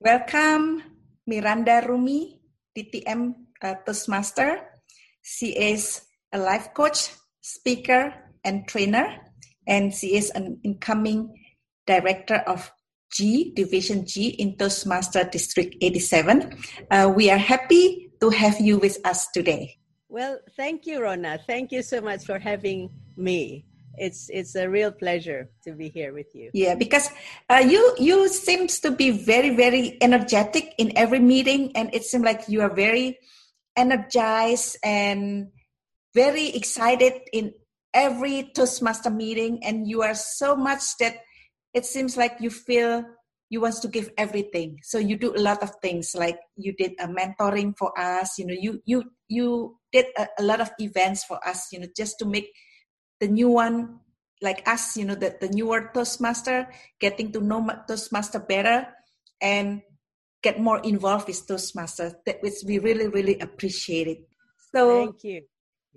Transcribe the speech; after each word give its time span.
Welcome, 0.00 0.80
Miranda 1.26 1.82
Rumi, 1.82 2.38
DTM 2.70 3.34
uh, 3.60 3.74
Toastmaster. 3.84 4.62
She 5.22 5.58
is 5.58 6.02
a 6.32 6.38
life 6.38 6.72
coach, 6.72 7.10
speaker, 7.40 8.14
and 8.44 8.62
trainer, 8.68 9.18
and 9.66 9.92
she 9.92 10.14
is 10.14 10.30
an 10.30 10.60
incoming 10.62 11.34
director 11.84 12.36
of 12.46 12.70
G, 13.10 13.52
Division 13.56 14.06
G 14.06 14.28
in 14.38 14.56
Toastmaster 14.56 15.24
District 15.24 15.74
87. 15.82 16.56
Uh, 16.92 17.12
we 17.16 17.28
are 17.28 17.36
happy 17.36 18.12
to 18.20 18.30
have 18.30 18.60
you 18.60 18.78
with 18.78 19.04
us 19.04 19.26
today. 19.34 19.78
Well, 20.08 20.38
thank 20.56 20.86
you, 20.86 21.02
Rona. 21.02 21.40
Thank 21.44 21.72
you 21.72 21.82
so 21.82 22.00
much 22.00 22.24
for 22.24 22.38
having 22.38 22.90
me. 23.16 23.64
It's 23.98 24.30
it's 24.30 24.54
a 24.54 24.68
real 24.68 24.92
pleasure 24.92 25.50
to 25.64 25.72
be 25.72 25.88
here 25.88 26.12
with 26.12 26.34
you. 26.34 26.50
Yeah, 26.54 26.74
because 26.74 27.10
uh, 27.48 27.64
you 27.66 27.94
you 27.98 28.28
seems 28.28 28.80
to 28.80 28.90
be 28.90 29.10
very 29.10 29.50
very 29.54 29.98
energetic 30.00 30.74
in 30.78 30.96
every 30.96 31.20
meeting, 31.20 31.72
and 31.76 31.94
it 31.94 32.04
seems 32.04 32.24
like 32.24 32.48
you 32.48 32.62
are 32.62 32.74
very 32.74 33.18
energized 33.76 34.78
and 34.82 35.48
very 36.14 36.48
excited 36.50 37.12
in 37.32 37.52
every 37.94 38.50
Toastmaster 38.54 39.10
meeting, 39.10 39.64
and 39.64 39.86
you 39.88 40.02
are 40.02 40.14
so 40.14 40.56
much 40.56 40.96
that 41.00 41.20
it 41.74 41.84
seems 41.84 42.16
like 42.16 42.38
you 42.40 42.50
feel 42.50 43.04
you 43.50 43.60
want 43.60 43.74
to 43.80 43.88
give 43.88 44.10
everything 44.18 44.78
so 44.82 44.98
you 44.98 45.16
do 45.16 45.34
a 45.34 45.40
lot 45.40 45.62
of 45.62 45.72
things 45.80 46.14
like 46.14 46.38
you 46.56 46.72
did 46.76 46.92
a 47.00 47.08
mentoring 47.08 47.72
for 47.76 47.98
us 47.98 48.38
you 48.38 48.46
know 48.46 48.54
you 48.54 48.80
you 48.84 49.02
you 49.28 49.76
did 49.92 50.06
a, 50.18 50.28
a 50.38 50.42
lot 50.42 50.60
of 50.60 50.70
events 50.78 51.24
for 51.24 51.40
us 51.46 51.72
you 51.72 51.80
know 51.80 51.86
just 51.96 52.18
to 52.18 52.26
make 52.26 52.52
the 53.20 53.28
new 53.28 53.48
one 53.48 54.00
like 54.40 54.66
us 54.68 54.96
you 54.96 55.04
know 55.04 55.14
the, 55.14 55.36
the 55.40 55.48
newer 55.48 55.90
toastmaster 55.92 56.68
getting 57.00 57.32
to 57.32 57.40
know 57.40 57.66
toastmaster 57.88 58.38
better 58.38 58.86
and 59.40 59.82
get 60.42 60.60
more 60.60 60.78
involved 60.80 61.26
with 61.26 61.46
toastmaster. 61.46 62.12
That 62.26 62.42
which 62.42 62.54
we 62.64 62.78
really 62.78 63.08
really 63.08 63.38
appreciate 63.40 64.06
it. 64.06 64.28
So 64.72 65.06
thank 65.06 65.24
you. 65.24 65.42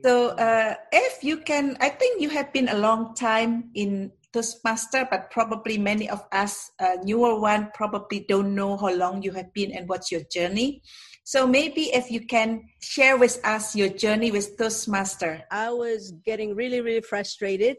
so 0.03 0.29
uh, 0.29 0.75
if 0.91 1.23
you 1.23 1.37
can 1.37 1.77
i 1.81 1.89
think 1.89 2.21
you 2.21 2.29
have 2.29 2.51
been 2.53 2.69
a 2.69 2.77
long 2.77 3.13
time 3.15 3.69
in 3.75 4.11
Toastmaster, 4.33 5.07
but 5.11 5.29
probably 5.29 5.77
many 5.77 6.09
of 6.09 6.23
us, 6.31 6.71
uh, 6.79 6.95
newer 7.03 7.39
one, 7.39 7.69
probably 7.73 8.25
don't 8.27 8.55
know 8.55 8.77
how 8.77 8.93
long 8.93 9.21
you 9.21 9.31
have 9.33 9.53
been 9.53 9.71
and 9.71 9.89
what's 9.89 10.11
your 10.11 10.21
journey. 10.31 10.81
So 11.31 11.47
maybe 11.47 11.83
if 11.95 12.11
you 12.11 12.25
can 12.27 12.67
share 12.81 13.15
with 13.17 13.39
us 13.45 13.73
your 13.73 13.87
journey 13.87 14.31
with 14.31 14.57
Toastmaster. 14.57 15.41
I 15.49 15.69
was 15.69 16.11
getting 16.25 16.55
really, 16.55 16.81
really 16.81 16.99
frustrated 16.99 17.77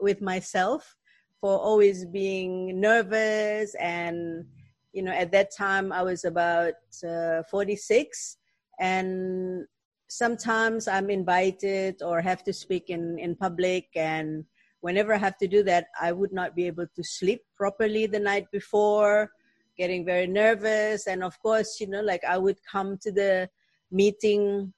with 0.00 0.22
myself 0.22 0.96
for 1.38 1.58
always 1.58 2.06
being 2.06 2.80
nervous 2.80 3.74
and 3.78 4.46
you 4.94 5.02
know 5.02 5.12
at 5.12 5.32
that 5.32 5.54
time 5.54 5.92
i 5.92 6.00
was 6.00 6.24
about 6.24 6.74
uh, 7.06 7.42
46 7.50 8.38
and 8.80 9.66
sometimes 10.08 10.88
i'm 10.88 11.10
invited 11.10 12.00
or 12.00 12.22
have 12.22 12.42
to 12.44 12.52
speak 12.52 12.88
in 12.88 13.18
in 13.18 13.36
public 13.36 13.88
and 13.96 14.44
whenever 14.84 15.14
I 15.14 15.16
have 15.16 15.38
to 15.38 15.48
do 15.48 15.62
that, 15.62 15.86
I 15.98 16.12
would 16.12 16.30
not 16.30 16.54
be 16.54 16.66
able 16.66 16.86
to 16.94 17.02
sleep 17.02 17.40
properly 17.56 18.04
the 18.04 18.20
night 18.20 18.44
before, 18.52 19.30
getting 19.76 20.04
very 20.04 20.26
nervous. 20.26 21.06
And 21.06 21.22
of 21.22 21.38
course, 21.40 21.78
you 21.80 21.86
know, 21.86 22.00
like 22.00 22.24
I 22.24 22.38
would 22.38 22.58
come 22.70 22.98
to 22.98 23.12
the 23.12 23.48
meeting 23.90 24.72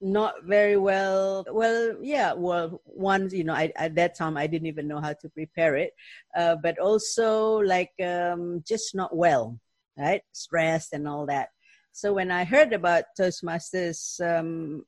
not 0.00 0.34
very 0.44 0.76
well. 0.76 1.44
Well, 1.50 1.96
yeah, 2.02 2.32
well, 2.34 2.80
once, 2.84 3.32
you 3.32 3.44
know, 3.44 3.54
I, 3.54 3.72
at 3.76 3.94
that 3.94 4.14
time 4.14 4.36
I 4.36 4.46
didn't 4.46 4.66
even 4.66 4.86
know 4.86 5.00
how 5.00 5.14
to 5.14 5.28
prepare 5.28 5.76
it, 5.76 5.92
uh, 6.36 6.56
but 6.62 6.78
also 6.78 7.58
like 7.58 7.92
um, 8.04 8.62
just 8.66 8.94
not 8.94 9.16
well, 9.16 9.58
right? 9.98 10.22
Stressed 10.32 10.92
and 10.92 11.08
all 11.08 11.26
that. 11.26 11.48
So 11.92 12.12
when 12.12 12.30
I 12.30 12.44
heard 12.44 12.72
about 12.72 13.04
Toastmasters, 13.18 14.20
um, 14.20 14.84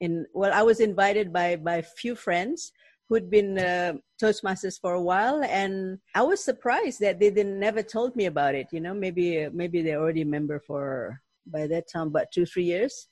in 0.00 0.26
well, 0.32 0.52
I 0.52 0.62
was 0.62 0.80
invited 0.80 1.32
by 1.32 1.56
by 1.56 1.82
few 1.82 2.14
friends 2.14 2.72
who'd 3.08 3.30
been 3.30 3.58
uh, 3.58 3.94
Toastmasters 4.22 4.78
for 4.80 4.94
a 4.94 5.02
while, 5.02 5.42
and 5.44 5.98
I 6.14 6.22
was 6.22 6.44
surprised 6.44 7.00
that 7.00 7.18
they 7.18 7.30
didn't 7.30 7.58
never 7.58 7.82
told 7.82 8.14
me 8.16 8.26
about 8.26 8.54
it. 8.54 8.68
You 8.72 8.80
know, 8.80 8.94
maybe 8.94 9.48
maybe 9.52 9.82
they're 9.82 10.00
already 10.00 10.22
a 10.22 10.26
member 10.26 10.60
for 10.60 11.20
by 11.46 11.66
that 11.66 11.88
time, 11.90 12.10
but 12.10 12.30
two 12.32 12.46
three 12.46 12.64
years. 12.64 13.08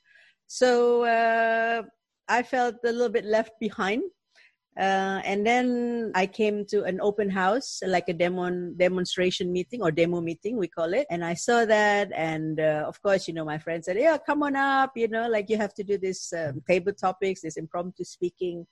So 0.46 1.04
uh, 1.04 1.82
I 2.28 2.42
felt 2.42 2.76
a 2.84 2.92
little 2.92 3.08
bit 3.08 3.24
left 3.24 3.52
behind. 3.60 4.02
Uh, 4.78 5.22
and 5.24 5.46
then 5.46 6.12
I 6.14 6.26
came 6.26 6.66
to 6.66 6.84
an 6.84 7.00
open 7.00 7.30
house, 7.30 7.80
like 7.86 8.10
a 8.10 8.12
demo 8.12 8.50
demonstration 8.76 9.50
meeting 9.50 9.80
or 9.80 9.90
demo 9.90 10.20
meeting, 10.20 10.58
we 10.58 10.68
call 10.68 10.92
it. 10.92 11.06
And 11.08 11.24
I 11.24 11.32
saw 11.32 11.64
that, 11.64 12.10
and 12.14 12.60
uh, 12.60 12.84
of 12.86 13.00
course, 13.00 13.26
you 13.26 13.32
know, 13.32 13.44
my 13.46 13.56
friend 13.56 13.82
said, 13.82 13.96
"Yeah, 13.96 14.18
come 14.18 14.42
on 14.42 14.54
up. 14.54 14.92
You 14.94 15.08
know, 15.08 15.28
like 15.30 15.48
you 15.48 15.56
have 15.56 15.72
to 15.76 15.84
do 15.84 15.96
this 15.96 16.30
um, 16.34 16.60
table 16.68 16.92
topics, 16.92 17.40
this 17.40 17.56
impromptu 17.56 18.04
speaking." 18.04 18.66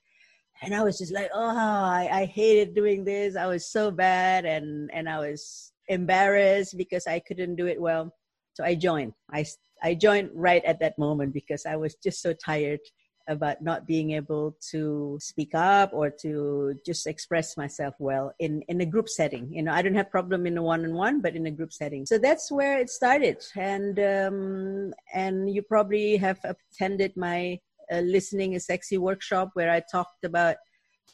And 0.63 0.75
I 0.75 0.83
was 0.83 0.99
just 0.99 1.13
like, 1.13 1.31
oh, 1.35 1.57
I, 1.57 2.09
I 2.11 2.25
hated 2.27 2.75
doing 2.75 3.05
this. 3.05 3.37
I 3.37 3.47
was 3.47 3.67
so 3.71 3.91
bad, 3.91 4.45
and 4.45 4.91
and 4.93 5.09
I 5.09 5.19
was 5.19 5.73
embarrassed 5.89 6.77
because 6.77 7.07
I 7.07 7.21
couldn't 7.21 7.57
do 7.57 7.67
it 7.67 7.81
well. 7.81 8.15
So 8.55 8.65
I 8.65 8.75
joined. 8.75 9.13
I 9.33 9.45
I 9.83 9.95
joined 9.95 10.31
right 10.35 10.65
at 10.65 10.81
that 10.81 10.99
moment 10.99 11.35
because 11.35 11.67
I 11.67 11.77
was 11.77 11.95
just 12.03 12.23
so 12.23 12.33
tired 12.33 12.81
about 13.29 13.63
not 13.63 13.87
being 13.87 14.13
able 14.13 14.57
to 14.71 15.19
speak 15.21 15.55
up 15.55 15.91
or 15.93 16.11
to 16.11 16.75
just 16.85 17.07
express 17.07 17.57
myself 17.57 17.95
well 17.99 18.33
in 18.39 18.63
in 18.69 18.81
a 18.81 18.87
group 18.87 19.09
setting 19.09 19.51
you 19.51 19.63
know 19.63 19.73
i 19.73 19.81
don't 19.81 19.95
have 19.95 20.11
problem 20.11 20.47
in 20.47 20.59
a 20.59 20.63
one-on-one 20.63 21.21
but 21.21 21.35
in 21.35 21.47
a 21.47 21.51
group 21.51 21.73
setting 21.73 22.05
so 22.05 22.19
that's 22.19 22.53
where 22.53 22.79
it 22.79 22.91
started 22.91 23.43
and 23.57 23.99
um 23.99 24.93
and 25.15 25.49
you 25.55 25.63
probably 25.63 26.17
have 26.17 26.39
attended 26.45 27.17
my 27.17 27.59
a 27.91 28.03
listening 28.03 28.53
is 28.55 28.67
sexy 28.67 28.99
workshop 28.99 29.51
where 29.55 29.71
I 29.71 29.81
talked 29.81 30.25
about 30.25 30.57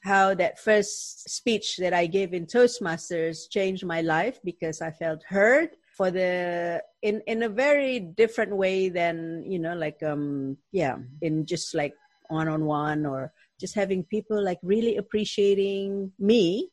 how 0.02 0.34
that 0.34 0.58
first 0.58 1.28
speech 1.28 1.76
that 1.76 1.92
I 1.92 2.06
gave 2.06 2.32
in 2.32 2.46
Toastmasters 2.46 3.50
changed 3.50 3.84
my 3.84 4.00
life 4.00 4.38
because 4.44 4.80
I 4.80 4.90
felt 4.90 5.22
heard 5.24 5.70
for 5.96 6.10
the 6.10 6.82
in 7.02 7.20
in 7.26 7.42
a 7.42 7.48
very 7.48 8.00
different 8.00 8.56
way 8.56 8.88
than 8.88 9.44
you 9.46 9.58
know 9.58 9.74
like 9.74 10.02
um 10.02 10.56
yeah 10.72 10.96
in 11.20 11.44
just 11.44 11.74
like 11.74 11.92
one 12.28 12.48
on 12.48 12.64
one 12.64 13.04
or 13.04 13.32
just 13.60 13.74
having 13.74 14.04
people 14.04 14.42
like 14.42 14.58
really 14.62 14.96
appreciating 14.96 16.12
me 16.18 16.70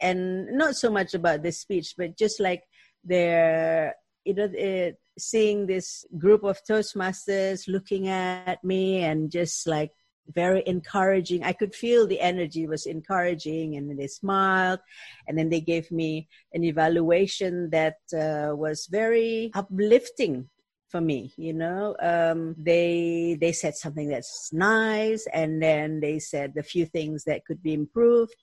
and 0.00 0.46
not 0.48 0.74
so 0.74 0.90
much 0.90 1.14
about 1.14 1.42
this 1.42 1.60
speech 1.60 1.94
but 1.96 2.18
just 2.18 2.40
like 2.40 2.62
their 3.04 3.94
you 4.26 4.34
know 4.34 4.50
it, 4.52 4.98
seeing 5.18 5.66
this 5.66 6.04
group 6.18 6.42
of 6.44 6.58
Toastmasters 6.68 7.68
looking 7.68 8.08
at 8.08 8.62
me 8.62 9.02
and 9.02 9.30
just 9.30 9.66
like 9.66 9.92
very 10.34 10.62
encouraging. 10.66 11.44
I 11.44 11.52
could 11.52 11.74
feel 11.74 12.06
the 12.06 12.20
energy 12.20 12.66
was 12.66 12.86
encouraging, 12.86 13.76
and 13.76 13.98
they 13.98 14.08
smiled, 14.08 14.80
and 15.26 15.38
then 15.38 15.48
they 15.48 15.60
gave 15.60 15.90
me 15.90 16.28
an 16.52 16.64
evaluation 16.64 17.70
that 17.70 17.96
uh, 18.12 18.54
was 18.54 18.88
very 18.90 19.50
uplifting 19.54 20.48
for 20.88 21.00
me. 21.00 21.32
You 21.36 21.54
know, 21.54 21.96
um, 22.00 22.54
they 22.58 23.36
they 23.40 23.52
said 23.52 23.76
something 23.76 24.08
that's 24.08 24.52
nice, 24.52 25.26
and 25.32 25.62
then 25.62 26.00
they 26.00 26.18
said 26.18 26.54
a 26.58 26.62
few 26.62 26.86
things 26.86 27.24
that 27.24 27.44
could 27.44 27.62
be 27.62 27.74
improved 27.74 28.36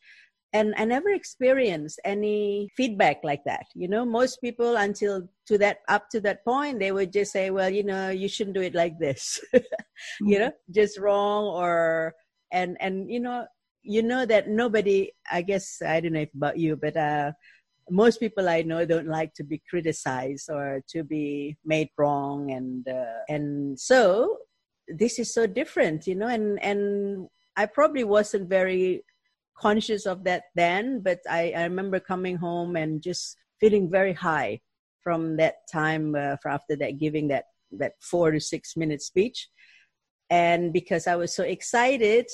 and 0.54 0.74
i 0.78 0.86
never 0.86 1.10
experienced 1.10 2.00
any 2.06 2.70
feedback 2.78 3.18
like 3.24 3.44
that 3.46 3.66
you 3.76 3.88
know? 3.88 4.06
Most 4.06 4.40
people 4.42 4.78
until 4.78 5.28
to 5.48 5.58
that 5.58 5.80
up 5.90 6.10
to 6.10 6.22
that 6.22 6.46
point 6.46 6.80
they 6.80 6.92
would 6.92 7.12
just 7.12 7.32
say 7.32 7.50
well 7.50 7.70
you 7.70 7.84
know 7.84 8.10
you 8.10 8.28
shouldn't 8.28 8.56
do 8.56 8.62
it 8.62 8.76
like 8.76 8.98
this. 9.00 9.40
Mm-hmm. 9.54 10.28
you 10.30 10.40
know? 10.40 10.52
Just 10.72 11.00
wrong 11.00 11.46
or 11.46 12.14
and 12.52 12.78
and 12.80 13.10
you 13.10 13.20
know 13.20 13.46
you 13.82 14.02
know 14.02 14.26
that 14.26 14.48
nobody 14.48 15.12
i 15.30 15.42
guess 15.42 15.82
i 15.86 16.00
don't 16.00 16.14
know 16.14 16.26
about 16.36 16.58
you 16.58 16.78
but 16.78 16.96
uh 16.96 17.32
most 17.90 18.20
people 18.20 18.48
i 18.48 18.62
know 18.62 18.86
don't 18.86 19.08
like 19.08 19.34
to 19.34 19.44
be 19.44 19.62
criticized 19.70 20.50
or 20.50 20.82
to 20.88 21.04
be 21.04 21.58
made 21.66 21.90
wrong 21.98 22.52
and 22.52 22.88
uh, 22.88 23.20
and 23.28 23.78
so 23.78 24.38
this 24.88 25.20
is 25.20 25.34
so 25.34 25.46
different 25.46 26.08
you 26.08 26.16
know? 26.16 26.28
And 26.28 26.64
and 26.64 27.28
i 27.58 27.66
probably 27.66 28.06
wasn't 28.06 28.48
very 28.48 29.04
conscious 29.58 30.06
of 30.06 30.24
that 30.24 30.44
then, 30.56 31.02
but 31.02 31.20
I, 31.30 31.54
I 31.56 31.64
remember 31.64 32.00
coming 32.00 32.38
home 32.38 32.76
and 32.76 33.02
just 33.02 33.38
feeling 33.60 33.90
very 33.90 34.14
high 34.14 34.62
from 35.02 35.38
that 35.38 35.56
time 35.72 36.16
uh, 36.16 36.38
for 36.42 36.50
after 36.50 36.76
that 36.78 37.00
giving 37.00 37.28
that 37.30 37.46
that 37.72 37.94
four 38.00 38.32
to 38.32 38.40
six 38.40 38.78
minute 38.78 39.02
speech. 39.02 39.50
And 40.30 40.74
because 40.74 41.06
i 41.08 41.16
was 41.16 41.36
so 41.36 41.44
excited 41.44 42.28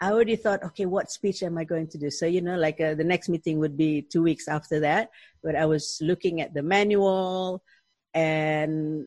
i 0.00 0.10
already 0.10 0.36
thought 0.36 0.62
okay 0.62 0.86
what 0.86 1.10
speech 1.10 1.42
am 1.42 1.56
i 1.58 1.64
going 1.64 1.88
to 1.88 1.98
do? 1.98 2.10
So 2.10 2.26
you 2.26 2.40
know 2.40 2.56
like 2.56 2.80
uh, 2.80 2.94
the 2.94 3.04
next 3.04 3.28
meeting 3.28 3.58
would 3.58 3.76
be 3.76 4.02
two 4.02 4.22
weeks 4.22 4.46
after 4.46 4.80
that 4.80 5.10
but 5.42 5.56
i 5.56 5.66
was 5.66 5.98
looking 6.00 6.40
at 6.40 6.54
the 6.54 6.62
manual 6.62 7.62
and 8.12 9.06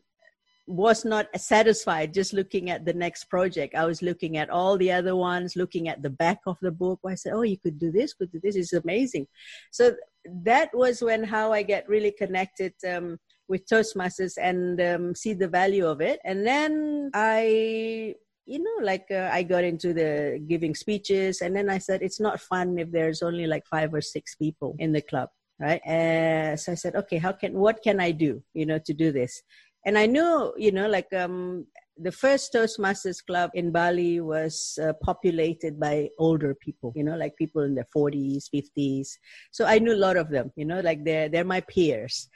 was 0.68 1.04
not 1.04 1.26
satisfied 1.34 2.12
just 2.12 2.34
looking 2.34 2.68
at 2.68 2.84
the 2.84 2.92
next 2.92 3.24
project. 3.24 3.74
I 3.74 3.86
was 3.86 4.02
looking 4.02 4.36
at 4.36 4.50
all 4.50 4.76
the 4.76 4.92
other 4.92 5.16
ones, 5.16 5.56
looking 5.56 5.88
at 5.88 6.02
the 6.02 6.10
back 6.10 6.40
of 6.46 6.58
the 6.60 6.70
book. 6.70 7.00
I 7.06 7.14
said, 7.14 7.32
"Oh, 7.32 7.42
you 7.42 7.56
could 7.58 7.78
do 7.78 7.90
this, 7.90 8.12
could 8.12 8.30
do 8.30 8.40
this. 8.42 8.54
It's 8.54 8.74
amazing." 8.74 9.26
So 9.72 9.96
that 10.44 10.68
was 10.74 11.00
when 11.00 11.24
how 11.24 11.52
I 11.52 11.62
get 11.62 11.88
really 11.88 12.12
connected 12.12 12.74
um, 12.86 13.18
with 13.48 13.66
Toastmasters 13.66 14.34
and 14.40 14.80
um, 14.80 15.14
see 15.14 15.32
the 15.32 15.48
value 15.48 15.86
of 15.86 16.02
it. 16.02 16.20
And 16.24 16.46
then 16.46 17.10
I, 17.14 18.14
you 18.44 18.58
know, 18.62 18.84
like 18.84 19.06
uh, 19.10 19.30
I 19.32 19.44
got 19.44 19.64
into 19.64 19.94
the 19.94 20.44
giving 20.46 20.74
speeches, 20.74 21.40
and 21.40 21.56
then 21.56 21.70
I 21.70 21.78
said 21.78 22.02
it's 22.02 22.20
not 22.20 22.40
fun 22.40 22.78
if 22.78 22.92
there's 22.92 23.22
only 23.22 23.46
like 23.46 23.66
five 23.66 23.94
or 23.94 24.02
six 24.02 24.34
people 24.34 24.76
in 24.78 24.92
the 24.92 25.00
club, 25.00 25.30
right? 25.58 25.80
Uh, 25.86 26.56
so 26.56 26.72
I 26.72 26.74
said, 26.74 26.94
okay, 26.94 27.16
how 27.16 27.32
can 27.32 27.54
what 27.54 27.82
can 27.82 28.00
I 28.00 28.10
do, 28.10 28.42
you 28.52 28.66
know, 28.66 28.78
to 28.84 28.92
do 28.92 29.12
this? 29.12 29.42
And 29.86 29.96
I 29.96 30.06
knew, 30.06 30.52
you 30.56 30.72
know, 30.72 30.88
like 30.88 31.12
um, 31.12 31.66
the 31.96 32.12
first 32.12 32.52
Toastmasters 32.52 33.24
club 33.24 33.50
in 33.54 33.72
Bali 33.72 34.20
was 34.20 34.78
uh, 34.82 34.92
populated 35.02 35.78
by 35.80 36.10
older 36.18 36.54
people, 36.54 36.92
you 36.94 37.04
know, 37.04 37.16
like 37.16 37.36
people 37.36 37.62
in 37.62 37.74
their 37.74 37.88
40s, 37.94 38.44
50s. 38.54 39.08
So 39.50 39.64
I 39.64 39.78
knew 39.78 39.94
a 39.94 39.96
lot 39.96 40.16
of 40.16 40.30
them, 40.30 40.52
you 40.56 40.64
know, 40.64 40.80
like 40.80 41.04
they're, 41.04 41.28
they're 41.28 41.44
my 41.44 41.60
peers. 41.62 42.28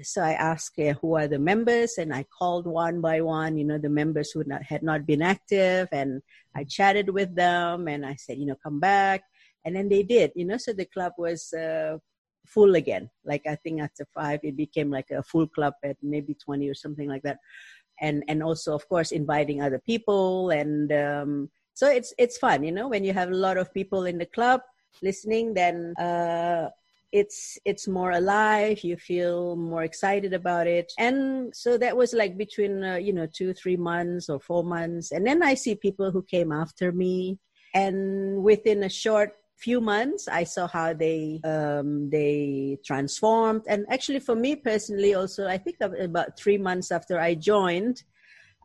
So 0.00 0.22
I 0.22 0.32
asked 0.32 0.80
who 1.00 1.16
are 1.16 1.28
the 1.28 1.38
members 1.38 1.98
and 1.98 2.14
I 2.14 2.24
called 2.38 2.66
one 2.66 3.00
by 3.00 3.20
one, 3.20 3.56
you 3.56 3.64
know, 3.64 3.78
the 3.78 3.90
members 3.90 4.30
who 4.30 4.42
not, 4.46 4.62
had 4.62 4.82
not 4.82 5.06
been 5.06 5.22
active 5.22 5.88
and 5.92 6.22
I 6.56 6.64
chatted 6.64 7.10
with 7.10 7.34
them 7.34 7.88
and 7.88 8.04
I 8.04 8.16
said, 8.16 8.38
you 8.38 8.46
know, 8.46 8.56
come 8.62 8.80
back. 8.80 9.22
And 9.64 9.76
then 9.76 9.88
they 9.88 10.02
did, 10.02 10.32
you 10.34 10.44
know, 10.44 10.56
so 10.56 10.72
the 10.72 10.86
club 10.86 11.12
was 11.18 11.52
uh, 11.52 11.98
full 12.46 12.74
again. 12.74 13.10
Like 13.24 13.42
I 13.46 13.56
think 13.56 13.80
after 13.80 14.06
five, 14.14 14.40
it 14.42 14.56
became 14.56 14.90
like 14.90 15.10
a 15.10 15.22
full 15.22 15.46
club 15.46 15.74
at 15.84 15.96
maybe 16.02 16.34
20 16.34 16.68
or 16.68 16.74
something 16.74 17.08
like 17.08 17.22
that. 17.22 17.38
And 18.00 18.24
and 18.28 18.42
also 18.42 18.74
of 18.74 18.88
course 18.88 19.12
inviting 19.12 19.62
other 19.62 19.78
people 19.78 20.50
and 20.50 20.90
um, 20.92 21.50
so 21.74 21.88
it's 21.88 22.12
it's 22.18 22.38
fun 22.38 22.64
you 22.64 22.72
know 22.72 22.88
when 22.88 23.04
you 23.04 23.12
have 23.12 23.30
a 23.30 23.34
lot 23.46 23.58
of 23.58 23.72
people 23.72 24.06
in 24.06 24.18
the 24.18 24.26
club 24.26 24.60
listening 25.02 25.54
then 25.54 25.94
uh, 26.00 26.68
it's 27.12 27.58
it's 27.66 27.86
more 27.86 28.12
alive 28.12 28.82
you 28.82 28.96
feel 28.96 29.54
more 29.54 29.84
excited 29.84 30.32
about 30.32 30.66
it. 30.66 30.90
And 30.98 31.54
so 31.54 31.76
that 31.78 31.96
was 31.96 32.14
like 32.14 32.38
between 32.38 32.82
uh, 32.82 32.96
you 32.96 33.12
know 33.12 33.26
two 33.26 33.52
three 33.52 33.76
months 33.76 34.28
or 34.28 34.40
four 34.40 34.64
months. 34.64 35.12
And 35.12 35.26
then 35.26 35.42
i 35.42 35.54
see 35.54 35.74
people 35.74 36.10
who 36.10 36.22
came 36.22 36.50
after 36.50 36.90
me. 36.90 37.38
And 37.74 38.42
within 38.42 38.82
a 38.82 38.88
short 38.88 39.32
few 39.66 39.80
months 39.80 40.28
i 40.28 40.44
saw 40.44 40.66
how 40.66 40.92
they 40.92 41.40
um, 41.44 42.10
they 42.10 42.78
transformed. 42.84 43.62
And 43.68 43.86
actually 43.90 44.20
for 44.28 44.36
me 44.44 44.56
personally 44.56 45.14
also 45.14 45.46
i 45.46 45.58
think 45.58 45.76
about 45.80 46.38
three 46.42 46.58
months 46.58 46.90
after 46.90 47.14
i 47.28 47.34
joined 47.34 47.96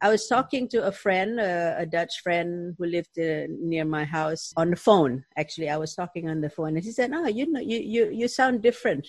i 0.02 0.10
was 0.10 0.28
talking 0.28 0.68
to 0.74 0.80
a 0.88 0.92
friend 1.04 1.32
uh, 1.40 1.74
a 1.78 1.86
dutch 1.86 2.14
friend 2.26 2.50
who 2.78 2.86
lived 2.86 3.16
uh, 3.20 3.46
near 3.72 3.86
my 3.86 4.06
house 4.18 4.54
on 4.62 4.68
the 4.72 4.82
phone. 4.88 5.14
Actually 5.42 5.70
i 5.70 5.78
was 5.78 5.94
talking 5.96 6.26
on 6.30 6.42
the 6.42 6.50
phone 6.58 6.74
and 6.76 6.84
he 6.84 6.92
said 6.92 7.12
oh 7.14 7.28
you 7.28 7.46
know 7.52 7.64
you 7.72 7.80
you, 7.96 8.04
you 8.20 8.28
sound 8.28 8.62
different. 8.62 9.06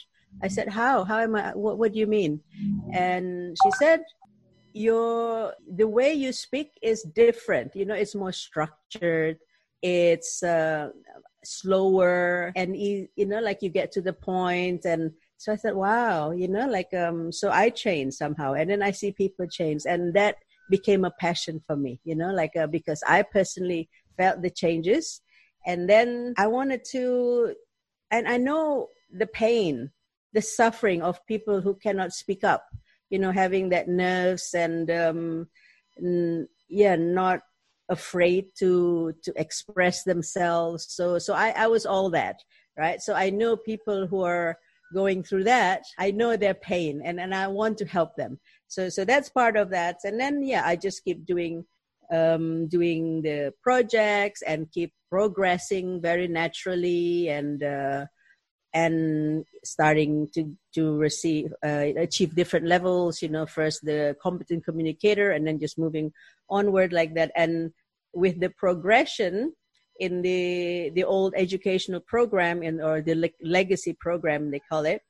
I 0.46 0.48
said 0.56 0.68
how? 0.80 0.96
How 1.10 1.18
am 1.26 1.34
i 1.34 1.50
what, 1.64 1.78
what 1.78 1.92
do 1.92 1.98
you 1.98 2.06
mean? 2.06 2.32
And 2.94 3.56
she 3.62 3.70
said 3.82 4.00
your 4.72 5.52
the 5.80 5.88
way 5.98 6.12
you 6.24 6.32
speak 6.32 6.70
is 6.82 7.02
different. 7.14 7.74
You 7.74 7.84
know 7.88 7.94
it's 8.02 8.14
more 8.14 8.32
structured. 8.32 9.36
It's 9.82 10.42
uh, 10.42 10.90
slower 11.48 12.52
and 12.56 12.76
you 12.76 13.08
know 13.16 13.40
like 13.40 13.62
you 13.62 13.70
get 13.70 13.92
to 13.92 14.02
the 14.02 14.12
point. 14.12 14.84
And 14.84 15.12
so 15.36 15.52
i 15.52 15.56
thought 15.56 15.76
wow 15.76 16.32
you 16.32 16.48
know 16.48 16.66
like 16.66 16.92
um 16.94 17.30
so 17.30 17.50
i 17.50 17.70
changed 17.70 18.16
somehow. 18.16 18.54
And 18.54 18.70
then 18.70 18.82
i 18.82 18.90
see 18.90 19.12
people 19.12 19.46
change. 19.46 19.82
And 19.86 20.14
that 20.14 20.36
became 20.70 21.04
a 21.04 21.10
passion 21.10 21.62
for 21.66 21.76
me 21.76 21.98
you 22.04 22.14
know 22.14 22.30
like 22.30 22.54
uh, 22.54 22.66
because 22.66 23.02
i 23.08 23.22
personally 23.22 23.88
felt 24.16 24.42
the 24.42 24.50
changes. 24.50 25.22
And 25.66 25.88
then 25.88 26.34
i 26.36 26.46
wanted 26.46 26.84
to 26.92 27.54
and 28.10 28.28
i 28.28 28.36
know 28.36 28.88
the 29.12 29.26
pain 29.26 29.90
the 30.32 30.42
suffering 30.42 31.02
of 31.02 31.24
people 31.26 31.60
who 31.60 31.74
cannot 31.74 32.12
speak 32.12 32.44
up 32.44 32.66
you 33.10 33.18
know 33.18 33.32
having 33.32 33.70
that 33.70 33.88
nerves 33.88 34.54
and 34.54 34.90
um 34.90 35.48
n- 35.98 36.48
yeah 36.68 36.96
not 36.96 37.40
afraid 37.88 38.46
to 38.58 39.12
to 39.22 39.32
express 39.36 40.02
themselves. 40.04 40.86
So 40.88 41.18
so 41.18 41.34
i 41.34 41.50
i 41.50 41.66
was 41.66 41.86
all 41.86 42.10
that 42.10 42.36
right? 42.78 43.00
So 43.02 43.14
i 43.14 43.30
know 43.30 43.56
people 43.56 44.06
who 44.06 44.22
are 44.22 44.56
going 44.94 45.22
through 45.22 45.44
that. 45.44 45.82
I 45.98 46.10
know 46.10 46.36
their 46.36 46.54
pain 46.54 47.02
and 47.04 47.20
and 47.20 47.34
i 47.34 47.46
want 47.46 47.78
to 47.78 47.86
help 47.86 48.16
them. 48.16 48.38
So 48.68 48.88
so 48.88 49.04
that's 49.04 49.28
part 49.28 49.56
of 49.56 49.70
that. 49.70 49.96
And 50.04 50.18
then 50.20 50.42
yeah 50.42 50.62
i 50.64 50.76
just 50.76 51.04
keep 51.04 51.26
doing 51.26 51.64
um 52.12 52.68
doing 52.68 53.22
the 53.22 53.52
projects 53.62 54.42
and 54.42 54.70
keep 54.72 54.92
progressing 55.10 56.00
very 56.00 56.28
naturally 56.28 57.28
and 57.28 57.62
uh 57.62 58.06
and 58.78 59.44
starting 59.64 60.28
to 60.34 60.40
to 60.76 60.82
receive 61.06 61.46
uh, 61.68 61.86
achieve 62.06 62.30
different 62.40 62.66
levels 62.74 63.22
you 63.22 63.30
know 63.34 63.46
first 63.58 63.78
the 63.90 64.00
competent 64.26 64.64
communicator 64.68 65.28
and 65.34 65.42
then 65.46 65.58
just 65.64 65.78
moving 65.84 66.12
onward 66.48 66.92
like 66.92 67.12
that. 67.14 67.30
And 67.44 67.72
with 68.12 68.36
the 68.40 68.50
progression 68.64 69.32
in 70.04 70.22
the 70.22 70.42
the 70.96 71.04
old 71.16 71.32
educational 71.44 72.02
program 72.14 72.56
in 72.62 72.74
or 72.88 72.96
the 73.08 73.16
le- 73.24 73.40
legacy 73.56 73.94
program 74.06 74.50
they 74.52 74.62
call 74.70 74.84
it 74.94 75.02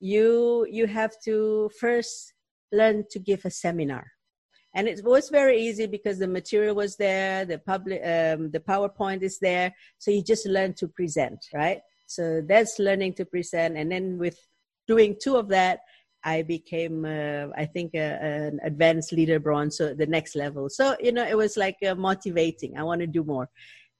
you 0.00 0.66
you 0.78 0.86
have 0.86 1.12
to 1.28 1.36
first 1.80 2.34
learn 2.72 3.04
to 3.12 3.18
give 3.28 3.42
a 3.44 3.50
seminar. 3.64 4.04
And 4.74 4.88
it 4.88 5.00
was 5.02 5.30
very 5.40 5.56
easy 5.66 5.86
because 5.96 6.18
the 6.18 6.32
material 6.38 6.74
was 6.82 6.92
there 6.96 7.44
the 7.52 7.58
public 7.72 8.00
um, 8.14 8.40
the 8.56 8.64
powerpoint 8.72 9.22
is 9.22 9.36
there. 9.48 9.68
So 10.02 10.10
you 10.10 10.22
just 10.32 10.46
learn 10.56 10.72
to 10.80 10.86
present 10.98 11.40
right 11.62 11.80
so 12.06 12.42
that's 12.46 12.78
learning 12.78 13.12
to 13.14 13.24
present 13.24 13.76
and 13.76 13.90
then 13.90 14.18
with 14.18 14.38
doing 14.86 15.16
two 15.20 15.36
of 15.36 15.48
that 15.48 15.80
I 16.26 16.42
became, 16.42 17.04
uh, 17.04 17.46
I 17.56 17.66
think, 17.66 17.94
an 17.94 18.58
advanced 18.64 19.12
leader 19.12 19.38
bronze, 19.38 19.76
so 19.76 19.94
the 19.94 20.06
next 20.06 20.34
level. 20.34 20.68
So, 20.68 20.96
you 20.98 21.12
know, 21.12 21.24
it 21.24 21.36
was 21.36 21.56
like 21.56 21.76
uh, 21.86 21.94
motivating. 21.94 22.76
I 22.76 22.82
want 22.82 23.00
to 23.00 23.06
do 23.06 23.22
more. 23.22 23.48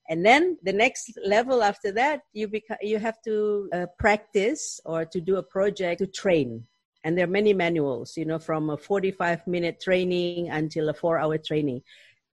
And 0.09 0.27
then 0.27 0.59
the 0.65 0.73
next 0.73 1.17
level 1.25 1.63
after 1.63 1.93
that, 1.93 2.23
you 2.33 2.49
beca- 2.49 2.83
you 2.83 2.99
have 2.99 3.23
to 3.23 3.69
uh, 3.73 3.87
practice 3.99 4.81
or 4.85 5.05
to 5.05 5.21
do 5.21 5.37
a 5.37 5.43
project 5.43 6.01
to 6.01 6.07
train. 6.09 6.65
And 7.05 7.17
there 7.17 7.25
are 7.25 7.39
many 7.41 7.55
manuals, 7.55 8.17
you 8.17 8.25
know, 8.25 8.41
from 8.41 8.71
a 8.71 8.77
45 8.77 9.47
minute 9.47 9.81
training 9.81 10.51
until 10.51 10.89
a 10.89 10.95
four 10.95 11.19
hour 11.19 11.39
training 11.39 11.83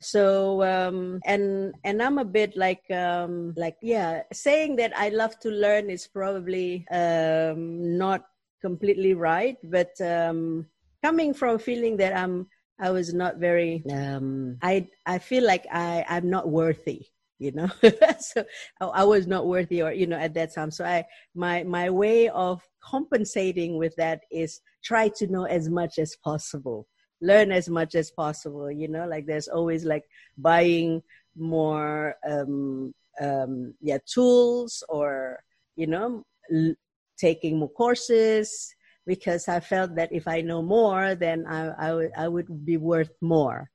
so 0.04 0.62
um 0.64 1.20
and 1.26 1.74
and 1.84 2.02
i'm 2.02 2.18
a 2.18 2.26
bit 2.26 2.56
like 2.58 2.84
um 2.92 3.54
like 3.56 3.78
yeah 3.82 4.22
saying 4.32 4.76
that 4.76 4.92
i 4.98 5.10
love 5.10 5.40
to 5.40 5.50
learn 5.50 5.90
is 5.90 6.08
probably 6.08 6.86
um 6.92 7.98
not 7.98 8.26
completely 8.64 9.14
right, 9.14 9.58
but 9.62 9.92
um, 10.02 10.66
coming 11.04 11.34
from 11.34 11.60
feeling 11.60 11.98
that 11.98 12.16
I'm 12.16 12.48
I 12.80 12.90
was 12.90 13.14
not 13.14 13.38
very 13.38 13.84
um, 13.92 14.58
I 14.64 14.88
I 15.06 15.20
feel 15.20 15.46
like 15.46 15.68
I 15.72 16.06
I'm 16.08 16.30
not 16.30 16.50
worthy 16.50 17.06
you 17.40 17.52
know? 17.52 17.70
So 18.20 18.46
I, 18.80 19.04
was 19.04 19.28
not 19.28 19.48
worthy 19.48 19.82
or 19.82 19.92
you 19.92 20.08
know 20.08 20.18
at 20.18 20.34
that 20.36 20.54
time. 20.56 20.72
So 20.72 20.86
i 20.86 21.04
my 21.36 21.64
my 21.64 21.90
way 21.90 22.30
of 22.30 22.62
compensating 22.82 23.78
with 23.78 23.94
that 23.98 24.22
is 24.32 24.62
try 24.84 25.10
to 25.20 25.28
know 25.28 25.44
as 25.44 25.68
much 25.68 26.00
as 26.00 26.16
possible 26.24 26.88
learn 27.24 27.52
as 27.52 27.70
much 27.70 27.96
as 27.96 28.12
possible 28.12 28.70
you 28.70 28.88
know 28.88 29.08
like 29.08 29.26
there's 29.26 29.48
always 29.48 29.86
like 29.86 30.04
buying 30.38 31.02
more 31.36 32.16
um 32.30 32.94
um 33.22 33.74
yeah 33.82 33.98
tools 34.06 34.84
or 34.90 35.40
you 35.76 35.88
know 35.88 36.24
l- 36.54 36.76
taking 37.18 37.58
more 37.58 37.70
courses 37.70 38.76
because 39.06 39.48
I 39.48 39.60
felt 39.60 39.96
that 39.96 40.12
if 40.12 40.28
I 40.28 40.42
know 40.42 40.62
more, 40.62 41.16
then 41.16 41.46
I, 41.48 41.72
I, 41.78 41.88
w- 41.90 42.12
I 42.18 42.28
would 42.28 42.66
be 42.66 42.78
worth 42.78 43.12
more. 43.22 43.70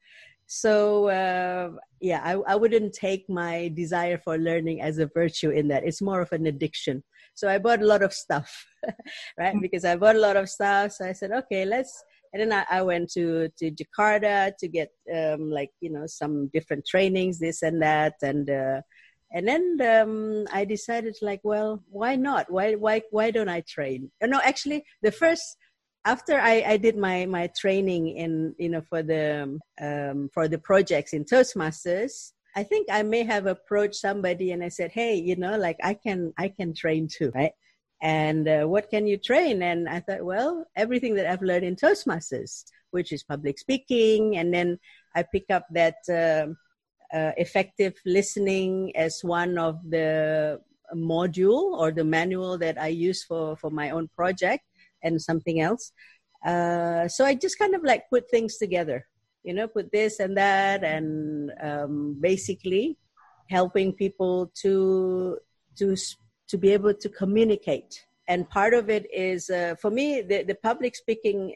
So, 0.47 1.09
uh, 1.09 1.71
yeah, 2.01 2.23
I, 2.25 2.33
I 2.53 2.57
wouldn't 2.57 2.95
take 2.95 3.29
my 3.29 3.71
desire 3.75 4.17
for 4.17 4.39
learning 4.39 4.81
as 4.81 4.99
a 4.99 5.07
virtue 5.07 5.51
in 5.51 5.69
that. 5.69 5.85
It's 5.85 6.01
more 6.01 6.23
of 6.23 6.33
an 6.33 6.47
addiction. 6.47 7.05
So 7.35 7.49
I 7.49 7.59
bought 7.59 7.83
a 7.83 7.87
lot 7.87 8.03
of 8.03 8.15
stuff, 8.15 8.67
right? 9.39 9.53
Mm-hmm. 9.53 9.61
Because 9.61 9.85
I 9.85 9.97
bought 9.97 10.17
a 10.17 10.21
lot 10.21 10.37
of 10.37 10.49
stuff. 10.49 10.93
So 10.93 11.05
I 11.05 11.13
said, 11.13 11.33
okay, 11.33 11.67
let's, 11.67 12.03
and 12.33 12.41
then 12.43 12.53
I, 12.53 12.79
I 12.79 12.83
went 12.83 13.11
to, 13.13 13.49
to 13.59 13.71
Jakarta 13.71 14.53
to 14.59 14.69
get 14.69 14.91
um, 15.15 15.51
like, 15.51 15.71
you 15.81 15.91
know, 15.91 16.07
some 16.07 16.49
different 16.49 16.87
trainings, 16.87 17.39
this 17.39 17.63
and 17.63 17.83
that. 17.83 18.15
And, 18.23 18.49
uh, 18.49 18.83
and 19.31 19.47
then 19.47 19.79
um, 19.83 20.47
I 20.53 20.65
decided 20.65 21.17
like, 21.21 21.41
well, 21.43 21.83
why 21.91 22.17
not? 22.17 22.51
Why 22.51 22.75
why 22.75 23.03
why 23.11 23.31
don't 23.31 23.49
I 23.49 23.61
train? 23.69 24.11
Uh, 24.23 24.27
no, 24.27 24.41
actually, 24.43 24.85
the 25.03 25.13
first 25.13 25.57
after 26.05 26.41
I, 26.41 26.63
I 26.67 26.77
did 26.79 26.97
my 26.97 27.27
my 27.27 27.51
training 27.59 28.09
in 28.09 28.55
you 28.59 28.71
know 28.71 28.81
for 28.89 29.03
the 29.03 29.59
um, 29.81 30.31
for 30.33 30.49
the 30.49 30.59
projects 30.59 31.13
in 31.13 31.25
Toastmasters, 31.25 32.33
I 32.57 32.63
think 32.63 32.89
I 32.91 33.03
may 33.03 33.23
have 33.25 33.47
approached 33.47 33.97
somebody 33.97 34.53
and 34.53 34.65
I 34.65 34.69
said, 34.69 34.93
hey, 34.93 35.17
you 35.17 35.37
know, 35.37 35.59
like 35.59 35.77
I 35.83 35.95
can 35.95 36.33
I 36.39 36.49
can 36.49 36.73
train 36.75 37.09
too, 37.09 37.31
right? 37.35 37.53
And 38.01 38.49
uh, 38.49 38.65
what 38.67 38.91
can 38.91 39.07
you 39.07 39.19
train? 39.19 39.63
And 39.63 39.89
I 39.89 40.01
thought, 40.01 40.25
well, 40.25 40.65
everything 40.77 41.15
that 41.17 41.27
I've 41.27 41.43
learned 41.43 41.65
in 41.65 41.77
Toastmasters, 41.77 42.65
which 42.91 43.13
is 43.13 43.25
public 43.25 43.59
speaking, 43.59 44.37
and 44.37 44.55
then 44.55 44.79
I 45.15 45.25
pick 45.25 45.47
up 45.51 45.67
that. 45.73 45.97
Uh, 46.09 46.55
uh, 47.13 47.33
effective 47.39 47.95
listening 48.05 48.95
as 48.95 49.21
one 49.23 49.57
of 49.57 49.79
the 49.89 50.61
module 50.95 51.73
or 51.79 51.91
the 51.91 52.05
manual 52.05 52.59
that 52.59 52.81
I 52.81 52.89
use 52.89 53.25
for, 53.25 53.57
for 53.57 53.71
my 53.71 53.91
own 53.91 54.09
project 54.17 54.65
and 55.03 55.21
something 55.21 55.61
else. 55.61 55.93
Uh, 56.45 57.09
so 57.09 57.25
I 57.25 57.35
just 57.35 57.59
kind 57.59 57.75
of 57.75 57.83
like 57.83 58.05
put 58.11 58.31
things 58.31 58.59
together, 58.59 59.07
you 59.43 59.55
know, 59.55 59.69
put 59.69 59.91
this 59.91 60.21
and 60.21 60.37
that, 60.37 60.85
and 60.85 61.51
um, 61.63 62.17
basically 62.21 62.97
helping 63.51 63.93
people 63.93 64.53
to 64.63 65.39
to 65.79 65.97
to 66.49 66.59
be 66.59 66.73
able 66.73 66.95
to 66.95 67.09
communicate. 67.09 68.05
And 68.27 68.49
part 68.49 68.75
of 68.75 68.91
it 68.91 69.07
is 69.13 69.51
uh, 69.51 69.75
for 69.81 69.91
me 69.91 70.23
the, 70.23 70.43
the 70.43 70.55
public 70.55 70.97
speaking 70.97 71.55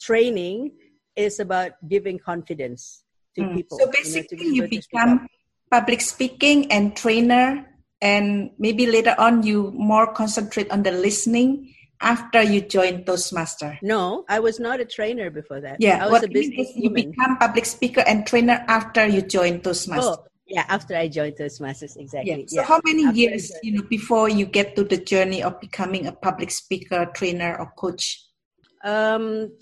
training 0.00 0.72
is 1.16 1.40
about 1.40 1.72
giving 1.88 2.18
confidence 2.18 3.02
to 3.36 3.42
mm. 3.42 3.54
people. 3.54 3.78
So 3.78 3.90
basically, 3.90 4.38
you, 4.46 4.62
know, 4.62 4.68
you 4.68 4.68
become 4.68 5.26
public 5.70 6.00
speaking 6.00 6.70
and 6.70 6.96
trainer, 6.96 7.66
and 8.00 8.50
maybe 8.58 8.86
later 8.86 9.14
on 9.18 9.42
you 9.42 9.72
more 9.74 10.12
concentrate 10.12 10.70
on 10.70 10.82
the 10.82 10.92
listening 10.92 11.74
after 12.00 12.42
you 12.42 12.60
joined 12.60 13.06
Toastmaster? 13.06 13.78
No, 13.82 14.24
I 14.28 14.40
was 14.40 14.60
not 14.60 14.80
a 14.80 14.84
trainer 14.84 15.30
before 15.30 15.60
that. 15.60 15.78
Yeah, 15.80 16.04
I 16.04 16.04
was 16.04 16.12
what 16.12 16.24
a 16.24 16.28
business 16.28 16.72
you 16.74 16.90
become 16.90 17.36
public 17.38 17.66
speaker 17.66 18.02
and 18.06 18.26
trainer 18.26 18.64
after 18.68 19.06
you 19.06 19.22
joined 19.22 19.64
Toastmaster. 19.64 20.22
Oh, 20.22 20.26
yeah, 20.48 20.64
after 20.68 20.96
I 20.96 21.08
joined 21.08 21.36
Toastmasters, 21.36 21.96
exactly. 21.96 22.30
Yeah. 22.30 22.44
So 22.46 22.60
yeah. 22.60 22.66
how 22.66 22.80
many 22.84 23.04
after 23.04 23.18
years, 23.18 23.52
you 23.62 23.72
know, 23.72 23.82
before 23.82 24.28
you 24.30 24.46
get 24.46 24.74
to 24.76 24.84
the 24.84 24.96
journey 24.96 25.42
of 25.42 25.60
becoming 25.60 26.06
a 26.06 26.12
public 26.12 26.50
speaker, 26.50 27.06
trainer, 27.14 27.56
or 27.58 27.70
coach? 27.76 28.24
Um, 28.82 29.52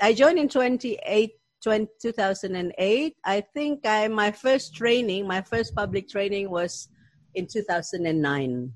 I 0.00 0.14
joined 0.14 0.38
in 0.38 0.48
28, 0.48 1.32
20, 1.62 1.88
2008. 2.00 3.16
I 3.24 3.40
think 3.40 3.84
I 3.84 4.06
my 4.06 4.30
first 4.30 4.74
training, 4.74 5.26
my 5.26 5.42
first 5.42 5.74
public 5.74 6.08
training 6.08 6.50
was 6.50 6.88
in 7.34 7.46
2009. 7.46 8.72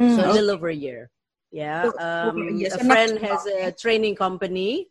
Mm, 0.00 0.16
so 0.16 0.30
a 0.30 0.32
little 0.32 0.50
over 0.50 0.68
a 0.68 0.74
year. 0.74 1.10
Yeah. 1.52 1.90
Um, 1.98 2.60
a 2.64 2.84
friend 2.84 3.18
has 3.20 3.46
a 3.46 3.72
training 3.72 4.16
company 4.16 4.88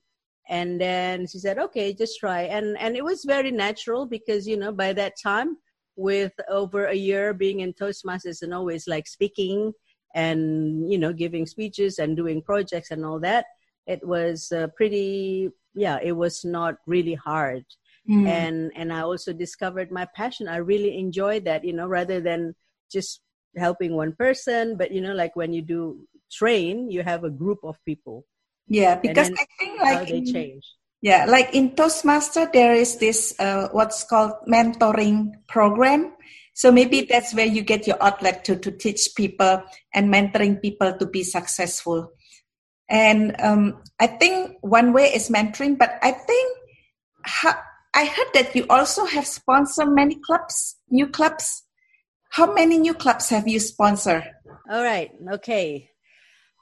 and 0.50 0.80
then 0.80 1.28
she 1.28 1.40
said 1.40 1.58
okay 1.60 1.94
just 1.94 2.20
try 2.20 2.44
and 2.44 2.78
and 2.78 2.96
it 2.96 3.04
was 3.04 3.26
very 3.26 3.52
natural 3.52 4.06
because 4.06 4.48
you 4.48 4.58
know 4.58 4.72
by 4.72 4.94
that 4.94 5.14
time 5.22 5.58
with 5.98 6.34
over 6.50 6.86
a 6.86 6.94
year 6.94 7.34
being 7.34 7.60
in 7.60 7.74
toastmasters 7.74 8.42
and 8.42 8.54
always 8.54 8.88
like 8.88 9.08
speaking 9.08 9.74
and 10.16 10.90
you 10.90 10.98
know 10.98 11.12
giving 11.12 11.46
speeches 11.46 12.00
and 12.00 12.16
doing 12.16 12.42
projects 12.42 12.92
and 12.92 13.04
all 13.06 13.20
that 13.20 13.46
it 13.86 14.06
was 14.08 14.52
uh, 14.52 14.68
pretty 14.78 15.50
yeah 15.74 16.00
it 16.02 16.14
was 16.14 16.46
not 16.46 16.76
really 16.88 17.16
hard 17.16 17.66
mm. 18.10 18.26
and 18.28 18.72
and 18.76 18.94
i 18.94 19.02
also 19.02 19.34
discovered 19.34 19.92
my 19.92 20.08
passion 20.16 20.48
i 20.48 20.58
really 20.58 20.98
enjoyed 20.98 21.44
that 21.44 21.66
you 21.66 21.74
know 21.74 21.88
rather 21.88 22.22
than 22.22 22.56
just 22.90 23.22
helping 23.58 23.94
one 23.96 24.14
person 24.14 24.78
but 24.78 24.92
you 24.92 25.02
know 25.02 25.14
like 25.14 25.36
when 25.36 25.52
you 25.52 25.62
do 25.62 26.08
train, 26.32 26.90
you 26.90 27.04
have 27.04 27.24
a 27.24 27.30
group 27.30 27.60
of 27.64 27.78
people. 27.86 28.26
Yeah, 28.68 28.96
because 28.96 29.30
I 29.30 29.46
think 29.60 29.82
like 29.82 30.08
they 30.08 30.18
in, 30.18 30.26
change. 30.26 30.66
Yeah, 31.02 31.26
like 31.26 31.54
in 31.54 31.76
Toastmaster, 31.76 32.50
there 32.52 32.74
is 32.74 32.98
this 32.98 33.34
uh, 33.40 33.70
what's 33.72 34.04
called 34.04 34.34
mentoring 34.48 35.34
program. 35.48 36.14
So 36.54 36.72
maybe 36.72 37.02
that's 37.02 37.36
where 37.36 37.46
you 37.46 37.62
get 37.62 37.86
your 37.86 38.02
outlet 38.02 38.44
to 38.46 38.56
to 38.56 38.72
teach 38.72 39.10
people 39.16 39.62
and 39.94 40.10
mentoring 40.12 40.60
people 40.60 40.98
to 40.98 41.06
be 41.06 41.24
successful. 41.24 42.12
And 42.90 43.36
um, 43.40 43.84
I 44.00 44.08
think 44.08 44.58
one 44.62 44.92
way 44.94 45.14
is 45.14 45.30
mentoring, 45.30 45.78
but 45.78 46.00
I 46.02 46.12
think 46.12 46.58
ha- 47.26 47.64
I 47.94 48.06
heard 48.06 48.34
that 48.34 48.56
you 48.56 48.66
also 48.70 49.06
have 49.06 49.28
sponsored 49.28 49.90
many 49.90 50.16
clubs, 50.16 50.78
new 50.90 51.08
clubs. 51.08 51.64
How 52.30 52.54
many 52.54 52.78
new 52.78 52.94
clubs 52.94 53.30
have 53.30 53.48
you 53.48 53.60
sponsored? 53.60 54.24
All 54.70 54.84
right. 54.84 55.12
Okay. 55.34 55.92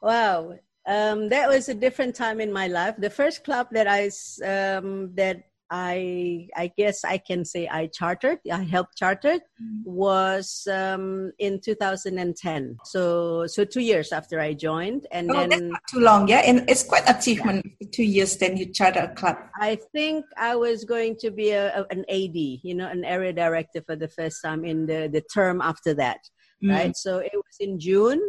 Wow, 0.01 0.55
um, 0.87 1.29
that 1.29 1.49
was 1.49 1.69
a 1.69 1.73
different 1.73 2.15
time 2.15 2.39
in 2.39 2.51
my 2.51 2.67
life. 2.67 2.95
The 2.97 3.09
first 3.09 3.43
club 3.43 3.67
that 3.71 3.87
I 3.87 4.05
um, 4.45 5.13
that 5.15 5.43
I 5.71 6.47
I 6.55 6.71
guess 6.77 7.03
I 7.03 7.17
can 7.17 7.43
say 7.43 7.67
I 7.67 7.87
chartered, 7.87 8.37
I 8.51 8.61
helped 8.61 8.95
chartered, 8.95 9.41
mm-hmm. 9.61 9.81
was 9.83 10.67
um, 10.71 11.31
in 11.39 11.59
2010. 11.59 12.77
So 12.83 13.47
so 13.47 13.65
two 13.65 13.81
years 13.81 14.11
after 14.11 14.39
I 14.39 14.53
joined, 14.53 15.07
and 15.11 15.31
oh, 15.31 15.33
then 15.33 15.49
that's 15.49 15.61
not 15.63 15.81
too 15.89 15.99
long, 16.01 16.27
yeah. 16.27 16.43
And 16.45 16.69
it's 16.69 16.83
quite 16.83 17.09
achievement. 17.09 17.65
Yeah. 17.79 17.87
Two 17.91 18.03
years, 18.03 18.37
then 18.37 18.57
you 18.57 18.71
charter 18.71 19.09
a 19.11 19.15
club. 19.15 19.37
I 19.59 19.79
think 19.91 20.25
I 20.37 20.55
was 20.55 20.83
going 20.83 21.15
to 21.21 21.31
be 21.31 21.51
a, 21.51 21.79
a, 21.79 21.85
an 21.89 22.05
AD, 22.09 22.35
you 22.35 22.75
know, 22.75 22.87
an 22.87 23.03
area 23.03 23.33
director 23.33 23.81
for 23.81 23.95
the 23.95 24.07
first 24.07 24.43
time 24.43 24.65
in 24.65 24.85
the 24.85 25.09
the 25.11 25.21
term 25.21 25.61
after 25.61 25.95
that, 25.95 26.19
mm. 26.63 26.71
right? 26.71 26.95
So 26.95 27.17
it 27.17 27.33
was 27.33 27.57
in 27.59 27.79
June 27.79 28.21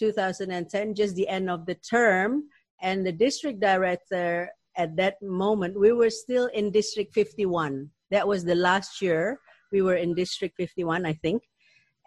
2010, 0.00 0.94
just 0.94 1.14
the 1.14 1.28
end 1.28 1.50
of 1.50 1.66
the 1.66 1.76
term. 1.76 2.44
And 2.82 3.06
the 3.06 3.12
district 3.12 3.60
director 3.60 4.50
at 4.76 4.96
that 4.96 5.20
moment, 5.20 5.78
we 5.78 5.92
were 5.92 6.10
still 6.10 6.46
in 6.46 6.70
District 6.70 7.12
51. 7.12 7.90
That 8.10 8.26
was 8.26 8.44
the 8.44 8.54
last 8.54 9.02
year 9.02 9.38
we 9.70 9.82
were 9.82 9.96
in 9.96 10.14
District 10.14 10.56
51, 10.56 11.04
I 11.04 11.12
think. 11.12 11.42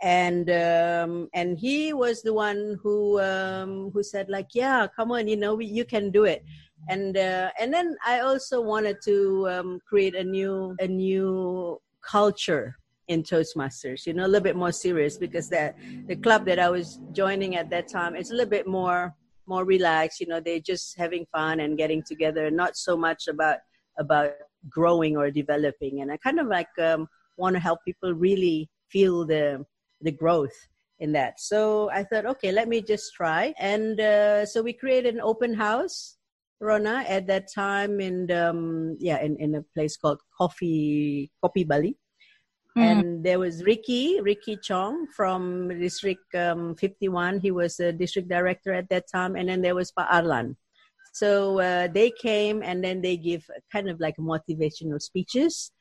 And 0.02 0.50
um, 0.50 1.30
and 1.34 1.58
he 1.58 1.94
was 1.94 2.24
the 2.24 2.34
one 2.34 2.78
who 2.82 3.22
um, 3.22 3.92
who 3.94 4.04
said 4.04 4.28
like, 4.28 4.50
yeah, 4.54 4.88
come 4.94 5.12
on, 5.12 5.30
you 5.30 5.38
know, 5.38 5.56
we, 5.56 5.66
you 5.66 5.86
can 5.86 6.12
do 6.12 6.26
it. 6.26 6.44
And 6.90 7.16
uh, 7.16 7.52
and 7.62 7.72
then 7.72 7.96
I 8.06 8.20
also 8.20 8.60
wanted 8.60 8.98
to 9.06 9.48
um, 9.48 9.80
create 9.88 10.16
a 10.16 10.24
new 10.24 10.76
a 10.80 10.88
new 10.88 11.80
culture 12.02 12.76
in 13.08 13.24
Toastmasters, 13.24 14.06
you 14.06 14.14
know, 14.14 14.26
a 14.26 14.28
little 14.28 14.44
bit 14.44 14.56
more 14.56 14.72
serious 14.72 15.18
because 15.18 15.50
that 15.50 15.76
the 16.08 16.16
club 16.16 16.46
that 16.46 16.60
I 16.60 16.70
was 16.70 17.00
joining 17.12 17.56
at 17.56 17.70
that 17.70 17.88
time 17.88 18.16
is 18.16 18.32
a 18.32 18.34
little 18.34 18.50
bit 18.50 18.68
more 18.68 19.14
more 19.46 19.66
relaxed. 19.66 20.22
You 20.22 20.28
know, 20.28 20.40
they're 20.40 20.60
just 20.60 20.98
having 20.98 21.26
fun 21.32 21.60
and 21.60 21.78
getting 21.78 22.02
together, 22.04 22.50
not 22.50 22.78
so 22.78 22.96
much 22.96 23.28
about 23.28 23.58
about 24.00 24.32
growing 24.70 25.18
or 25.18 25.30
developing. 25.30 26.02
And 26.02 26.12
I 26.12 26.18
kind 26.18 26.40
of 26.40 26.48
like 26.48 26.70
um, 26.80 27.08
want 27.38 27.56
to 27.56 27.60
help 27.60 27.80
people 27.86 28.14
really 28.14 28.70
feel 28.90 29.26
the 29.26 29.66
the 30.02 30.12
growth 30.12 30.56
in 31.00 31.12
that. 31.14 31.40
So 31.40 31.90
I 31.92 32.04
thought, 32.04 32.26
okay, 32.26 32.52
let 32.52 32.70
me 32.70 32.82
just 32.82 33.14
try. 33.14 33.54
And 33.60 34.00
uh, 34.00 34.46
so 34.46 34.62
we 34.62 34.74
created 34.74 35.16
an 35.16 35.22
open 35.22 35.54
house, 35.54 36.18
Rona, 36.62 37.04
at 37.08 37.28
that 37.28 37.52
time 37.54 38.00
in 38.00 38.32
um, 38.32 38.96
yeah 39.00 39.22
in, 39.22 39.36
in 39.38 39.56
a 39.56 39.64
place 39.74 39.98
called 39.98 40.22
Coffee 40.38 41.32
Kopi 41.44 41.68
Bali 41.68 41.98
Mm. 42.78 42.82
And 42.82 43.24
there 43.24 43.40
was 43.40 43.64
Ricky, 43.64 44.20
Ricky 44.22 44.58
Chong 44.58 45.08
from 45.16 45.70
District 45.80 46.24
um, 46.36 46.76
51. 46.76 47.40
He 47.40 47.52
was 47.52 47.80
a 47.80 47.92
district 47.92 48.30
director 48.30 48.74
at 48.74 48.90
that 48.90 49.06
time. 49.14 49.36
And 49.36 49.48
then 49.48 49.62
there 49.62 49.76
was 49.76 49.92
Pa 49.92 50.08
Arlan. 50.12 50.56
So 51.14 51.60
uh, 51.60 51.88
they 51.88 52.10
came 52.10 52.64
and 52.64 52.84
then 52.84 53.02
they 53.02 53.18
give 53.18 53.46
kind 53.72 53.90
of 53.90 54.00
like 54.00 54.18
motivational 54.18 55.00
speeches. 55.00 55.72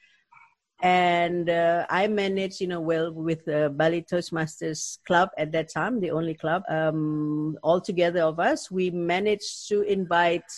And 0.82 1.48
uh, 1.48 1.86
I 1.88 2.08
managed, 2.08 2.60
you 2.60 2.66
know, 2.66 2.80
well 2.80 3.12
with 3.12 3.44
the 3.46 3.72
Bali 3.74 4.02
Toastmasters 4.02 4.98
Club 5.06 5.30
at 5.38 5.52
that 5.52 5.72
time, 5.72 6.00
the 6.00 6.10
only 6.10 6.34
club. 6.34 6.64
Um, 6.68 7.56
all 7.62 7.80
together 7.80 8.22
of 8.22 8.38
us, 8.40 8.70
we 8.70 8.90
managed 8.90 9.68
to 9.68 9.82
invite, 9.82 10.50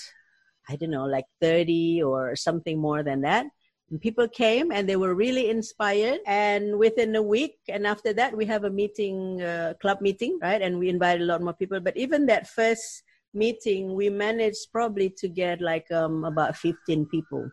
I 0.68 0.76
don't 0.76 0.90
know, 0.90 1.04
like 1.04 1.26
30 1.40 2.02
or 2.02 2.34
something 2.34 2.80
more 2.80 3.04
than 3.04 3.20
that 3.20 3.46
people 4.00 4.28
came 4.28 4.72
and 4.72 4.88
they 4.88 4.96
were 4.96 5.14
really 5.14 5.50
inspired. 5.50 6.20
And 6.26 6.78
within 6.78 7.14
a 7.16 7.22
week, 7.22 7.58
and 7.68 7.86
after 7.86 8.12
that, 8.14 8.36
we 8.36 8.46
have 8.46 8.64
a 8.64 8.70
meeting, 8.70 9.42
uh, 9.42 9.74
club 9.80 10.00
meeting, 10.00 10.38
right? 10.42 10.60
And 10.60 10.78
we 10.78 10.88
invited 10.88 11.22
a 11.22 11.26
lot 11.26 11.42
more 11.42 11.52
people. 11.54 11.80
But 11.80 11.96
even 11.96 12.26
that 12.26 12.48
first 12.48 13.02
meeting, 13.32 13.94
we 13.94 14.08
managed 14.08 14.72
probably 14.72 15.10
to 15.18 15.28
get 15.28 15.60
like 15.60 15.90
um, 15.92 16.24
about 16.24 16.56
15 16.56 17.06
people 17.06 17.50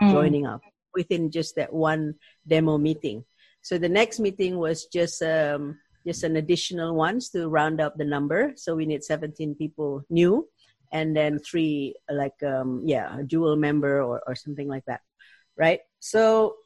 mm. 0.00 0.10
joining 0.10 0.46
up 0.46 0.60
within 0.94 1.30
just 1.30 1.56
that 1.56 1.72
one 1.72 2.14
demo 2.46 2.78
meeting. 2.78 3.24
So 3.62 3.78
the 3.78 3.88
next 3.88 4.20
meeting 4.20 4.58
was 4.58 4.86
just 4.86 5.22
um, 5.22 5.78
just 6.06 6.22
an 6.22 6.36
additional 6.36 6.94
ones 6.94 7.30
to 7.30 7.48
round 7.48 7.80
up 7.80 7.96
the 7.96 8.04
number. 8.04 8.52
So 8.56 8.76
we 8.76 8.86
need 8.86 9.02
17 9.02 9.56
people 9.56 10.04
new, 10.08 10.48
and 10.92 11.16
then 11.16 11.40
three 11.40 11.96
like 12.08 12.40
um, 12.44 12.82
yeah, 12.86 13.18
a 13.18 13.24
dual 13.24 13.56
member 13.56 14.00
or 14.00 14.22
or 14.26 14.36
something 14.36 14.68
like 14.68 14.84
that 14.86 15.00
right? 15.56 15.80
So, 16.00 16.56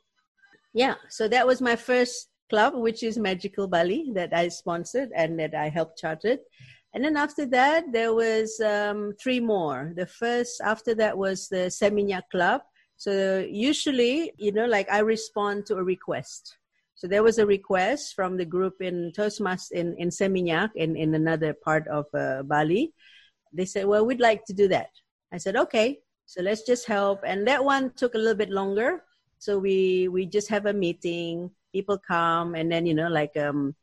yeah, 0.75 0.95
so 1.09 1.29
that 1.29 1.47
was 1.47 1.61
my 1.61 1.77
first 1.77 2.29
club, 2.49 2.75
which 2.75 3.03
is 3.03 3.17
Magical 3.19 3.69
Bali, 3.69 4.11
that 4.15 4.35
I 4.35 4.49
sponsored 4.49 5.11
and 5.15 5.39
that 5.39 5.55
I 5.55 5.69
helped 5.69 5.99
chartered. 5.99 6.41
And 6.93 7.05
then 7.05 7.17
after 7.17 7.47
that, 7.47 7.93
there 7.93 8.13
was 8.13 8.61
um, 8.61 9.15
three 9.23 9.41
more. 9.41 9.93
The 9.97 10.07
first 10.07 10.61
after 10.61 10.95
that 10.97 11.17
was 11.17 11.49
the 11.49 11.71
Seminyak 11.71 12.29
Club. 12.31 12.63
So 12.97 13.47
usually, 13.49 14.33
you 14.37 14.53
know, 14.53 14.67
like 14.67 14.91
I 14.91 14.99
respond 14.99 15.67
to 15.67 15.77
a 15.77 15.85
request. 15.85 16.57
So 16.97 17.07
there 17.07 17.23
was 17.23 17.39
a 17.39 17.47
request 17.47 18.15
from 18.15 18.37
the 18.37 18.45
group 18.45 18.75
in 18.81 19.13
Toastmasters 19.17 19.71
in, 19.73 19.95
in 19.97 20.11
Seminyak, 20.11 20.71
in, 20.75 20.97
in 20.97 21.15
another 21.15 21.55
part 21.55 21.87
of 21.89 22.07
uh, 22.13 22.43
Bali. 22.43 22.93
They 23.53 23.65
said, 23.65 23.87
well, 23.87 24.05
we'd 24.05 24.21
like 24.21 24.45
to 24.47 24.53
do 24.53 24.69
that. 24.69 24.91
I 25.33 25.39
said, 25.39 25.57
okay. 25.57 26.01
So 26.31 26.43
let's 26.43 26.63
just 26.63 26.87
help. 26.87 27.23
And 27.27 27.45
that 27.49 27.65
one 27.65 27.91
took 27.97 28.15
a 28.15 28.19
little 28.19 28.37
bit 28.37 28.51
longer. 28.51 29.03
So 29.41 29.59
we 29.59 30.07
we 30.07 30.27
just 30.27 30.47
have 30.47 30.67
a 30.67 30.73
meeting. 30.73 31.51
People 31.73 31.99
come, 31.99 32.55
and 32.55 32.71
then 32.71 32.87
you 32.87 32.95
know, 32.95 33.09
like 33.09 33.37
um, 33.37 33.75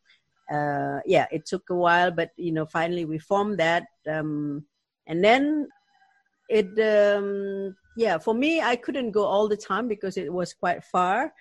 uh, 0.50 1.04
yeah, 1.06 1.28
it 1.30 1.46
took 1.46 1.70
a 1.70 1.76
while, 1.76 2.10
but 2.10 2.32
you 2.38 2.54
know, 2.54 2.66
finally 2.66 3.04
we 3.04 3.20
formed 3.20 3.60
that, 3.60 3.84
um, 4.08 4.64
and 5.08 5.22
then 5.22 5.68
it, 6.48 6.72
um, 6.80 7.76
yeah, 7.98 8.18
for 8.18 8.34
me, 8.34 8.62
I 8.62 8.78
couldn't 8.78 9.12
go 9.12 9.26
all 9.26 9.50
the 9.50 9.58
time 9.58 9.90
because 9.90 10.16
it 10.16 10.32
was 10.32 10.54
quite 10.54 10.86
far. 10.86 11.34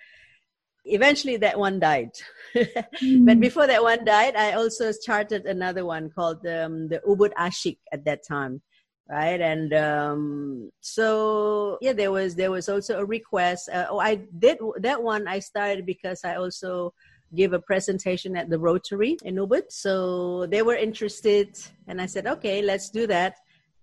Eventually, 0.83 1.37
that 1.37 1.57
one 1.57 1.79
died. 1.79 2.11
mm. 2.55 3.25
But 3.25 3.39
before 3.39 3.67
that 3.67 3.81
one 3.81 4.03
died, 4.03 4.35
I 4.35 4.59
also 4.59 4.91
started 4.91 5.45
another 5.45 5.85
one 5.85 6.09
called 6.09 6.45
um, 6.45 6.89
the 6.89 6.99
Ubud 7.07 7.31
Asik 7.35 7.77
at 7.93 8.03
that 8.03 8.27
time 8.27 8.61
right 9.09 9.41
and 9.41 9.73
um, 9.73 10.69
so 10.81 11.77
yeah 11.81 11.93
there 11.93 12.11
was 12.11 12.35
there 12.35 12.51
was 12.51 12.67
also 12.67 12.99
a 12.99 13.05
request 13.05 13.69
uh, 13.69 13.85
oh 13.89 13.99
i 13.99 14.15
did 14.39 14.57
that 14.79 15.01
one 15.01 15.27
i 15.27 15.39
started 15.39 15.85
because 15.85 16.23
i 16.25 16.35
also 16.35 16.93
give 17.35 17.53
a 17.53 17.59
presentation 17.59 18.37
at 18.37 18.49
the 18.49 18.59
Rotary 18.59 19.17
in 19.23 19.35
Ubud. 19.35 19.63
So 19.69 20.45
they 20.47 20.61
were 20.61 20.75
interested, 20.75 21.57
and 21.87 22.01
I 22.01 22.05
said, 22.05 22.27
okay, 22.27 22.61
let's 22.61 22.89
do 22.89 23.07
that. 23.07 23.35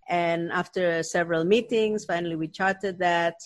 And 0.08 0.50
after 0.52 1.02
several 1.02 1.44
meetings, 1.44 2.04
finally 2.04 2.36
we 2.36 2.48
charted 2.48 2.98
that. 2.98 3.36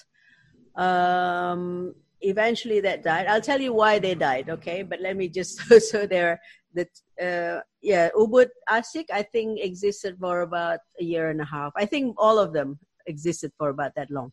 Um, 0.76 1.94
eventually, 2.20 2.80
that 2.80 3.02
died. 3.02 3.26
I'll 3.26 3.40
tell 3.40 3.60
you 3.60 3.72
why 3.72 3.98
they 3.98 4.14
died, 4.14 4.50
okay? 4.50 4.82
But 4.82 5.00
let 5.00 5.16
me 5.16 5.28
just 5.28 5.58
so 5.90 6.06
there. 6.06 6.40
That 6.74 6.88
uh, 7.20 7.62
yeah, 7.82 8.10
Ubud 8.16 8.48
Asik 8.68 9.06
I 9.12 9.22
think 9.22 9.60
existed 9.60 10.16
for 10.18 10.40
about 10.40 10.80
a 11.00 11.04
year 11.04 11.30
and 11.30 11.40
a 11.40 11.44
half. 11.44 11.72
I 11.76 11.86
think 11.86 12.14
all 12.18 12.38
of 12.38 12.52
them 12.52 12.78
existed 13.06 13.52
for 13.58 13.68
about 13.70 13.94
that 13.96 14.10
long. 14.10 14.32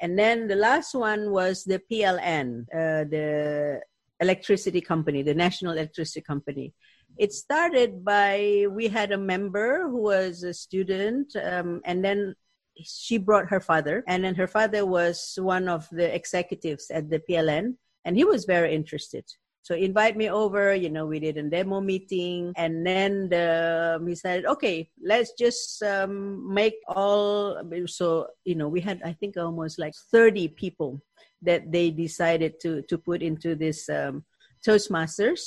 And 0.00 0.18
then 0.18 0.46
the 0.46 0.56
last 0.56 0.94
one 0.94 1.32
was 1.32 1.64
the 1.64 1.82
PLN, 1.90 2.62
uh, 2.72 3.04
the 3.10 3.80
electricity 4.20 4.80
company, 4.80 5.22
the 5.22 5.34
National 5.34 5.72
Electricity 5.72 6.20
Company. 6.20 6.72
It 7.16 7.32
started 7.32 8.04
by 8.04 8.66
we 8.70 8.88
had 8.88 9.10
a 9.10 9.18
member 9.18 9.88
who 9.88 10.02
was 10.02 10.44
a 10.44 10.54
student, 10.54 11.34
um, 11.36 11.80
and 11.84 12.04
then 12.04 12.34
she 12.80 13.18
brought 13.18 13.48
her 13.48 13.60
father, 13.60 14.04
and 14.06 14.22
then 14.22 14.36
her 14.36 14.46
father 14.46 14.86
was 14.86 15.36
one 15.40 15.68
of 15.68 15.88
the 15.90 16.14
executives 16.14 16.90
at 16.90 17.10
the 17.10 17.20
PLN, 17.28 17.74
and 18.04 18.16
he 18.16 18.24
was 18.24 18.44
very 18.44 18.72
interested. 18.72 19.24
So 19.68 19.74
invite 19.74 20.16
me 20.16 20.30
over, 20.30 20.74
you 20.74 20.88
know, 20.88 21.04
we 21.04 21.20
did 21.20 21.36
a 21.36 21.42
demo 21.42 21.82
meeting 21.82 22.54
and 22.56 22.86
then 22.86 23.28
the, 23.28 24.02
he 24.08 24.14
said, 24.14 24.46
okay, 24.46 24.88
let's 25.04 25.32
just 25.38 25.82
um, 25.82 26.40
make 26.48 26.76
all, 26.88 27.60
so, 27.84 28.28
you 28.46 28.54
know, 28.54 28.66
we 28.66 28.80
had, 28.80 29.02
I 29.04 29.12
think 29.12 29.36
almost 29.36 29.78
like 29.78 29.92
30 30.10 30.48
people 30.56 31.02
that 31.42 31.70
they 31.70 31.90
decided 31.90 32.58
to 32.60 32.80
to 32.88 32.96
put 32.96 33.20
into 33.20 33.54
this 33.54 33.90
um, 33.90 34.24
Toastmasters. 34.66 35.42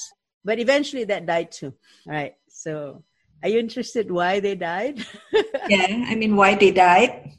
But 0.45 0.59
eventually 0.59 1.03
that 1.05 1.25
died 1.25 1.51
too. 1.51 1.73
All 2.05 2.13
right. 2.13 2.35
So 2.47 3.03
are 3.41 3.49
you 3.49 3.57
interested 3.57 4.11
why 4.11 4.39
they 4.39 4.53
died? 4.53 5.03
yeah, 5.67 6.05
I 6.05 6.13
mean 6.13 6.35
why 6.35 6.53
they 6.53 6.69
died. 6.69 7.31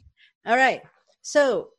All 0.45 0.57
right. 0.57 0.81
So 1.21 1.69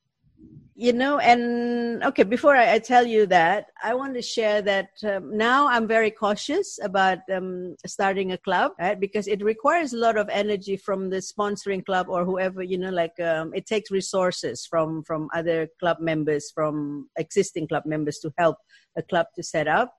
you 0.76 0.92
know 0.92 1.18
and 1.18 2.02
okay 2.02 2.24
before 2.24 2.56
I, 2.56 2.74
I, 2.74 2.78
tell 2.80 3.06
you 3.06 3.26
that 3.26 3.66
i 3.82 3.94
want 3.94 4.14
to 4.14 4.22
share 4.22 4.60
that 4.62 4.88
um, 5.04 5.36
now 5.36 5.68
i'm 5.68 5.86
very 5.86 6.10
cautious 6.10 6.80
about 6.82 7.18
um, 7.32 7.76
starting 7.86 8.32
a 8.32 8.38
club 8.38 8.72
right? 8.80 8.98
Because 8.98 9.28
it 9.28 9.42
requires 9.42 9.92
a 9.92 9.98
lot 9.98 10.16
of 10.16 10.28
energy 10.28 10.76
from 10.76 11.10
the 11.10 11.18
sponsoring 11.18 11.84
club 11.84 12.06
or 12.08 12.24
whoever 12.24 12.62
you 12.62 12.76
know 12.76 12.90
like 12.90 13.18
um, 13.20 13.54
it 13.54 13.66
takes 13.66 13.90
resources 13.90 14.66
from 14.66 15.04
from 15.04 15.28
other 15.32 15.68
club 15.78 15.98
members 16.00 16.50
from 16.52 17.08
existing 17.16 17.68
club 17.68 17.84
members 17.86 18.18
to 18.18 18.32
help 18.36 18.56
a 18.96 19.02
club 19.02 19.26
to 19.36 19.42
set 19.42 19.68
up. 19.68 19.94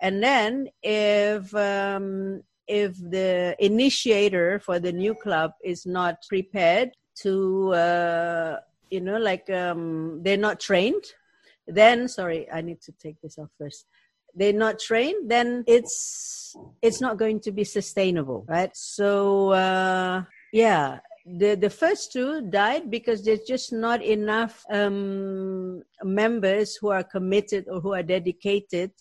And 0.00 0.22
then 0.22 0.68
if 0.82 1.54
um, 1.54 2.42
if 2.68 2.96
the 2.98 3.56
initiator 3.58 4.58
for 4.58 4.78
the 4.78 4.92
new 4.92 5.14
club 5.14 5.52
is 5.64 5.86
not 5.86 6.16
prepared 6.28 6.90
to 7.22 7.72
uh, 7.72 8.56
you 8.90 9.00
know 9.00 9.18
like 9.18 9.48
um, 9.50 10.22
they're 10.22 10.36
not 10.36 10.60
trained 10.60 11.04
then 11.66 12.08
sorry 12.08 12.48
i 12.52 12.60
need 12.60 12.80
to 12.80 12.92
take 12.92 13.20
this 13.22 13.38
off 13.38 13.50
first. 13.58 13.86
They're 14.38 14.52
not 14.52 14.78
trained 14.78 15.30
then 15.30 15.64
it's 15.66 16.54
it's 16.82 17.00
not 17.00 17.16
going 17.16 17.40
to 17.40 17.52
be 17.52 17.64
sustainable 17.64 18.44
right? 18.46 18.70
So 18.76 19.50
uh, 19.50 20.24
yeah 20.52 21.00
the 21.26 21.56
the 21.56 21.70
first 21.70 22.12
two 22.12 22.42
died 22.42 22.90
because 22.90 23.24
there's 23.24 23.42
just 23.48 23.72
not 23.72 24.02
enough 24.02 24.64
um, 24.70 25.82
members 26.04 26.76
who 26.76 26.90
are 26.90 27.02
committed 27.02 27.66
or 27.68 27.80
who 27.80 27.94
are 27.94 28.02
dedicated 28.02 28.92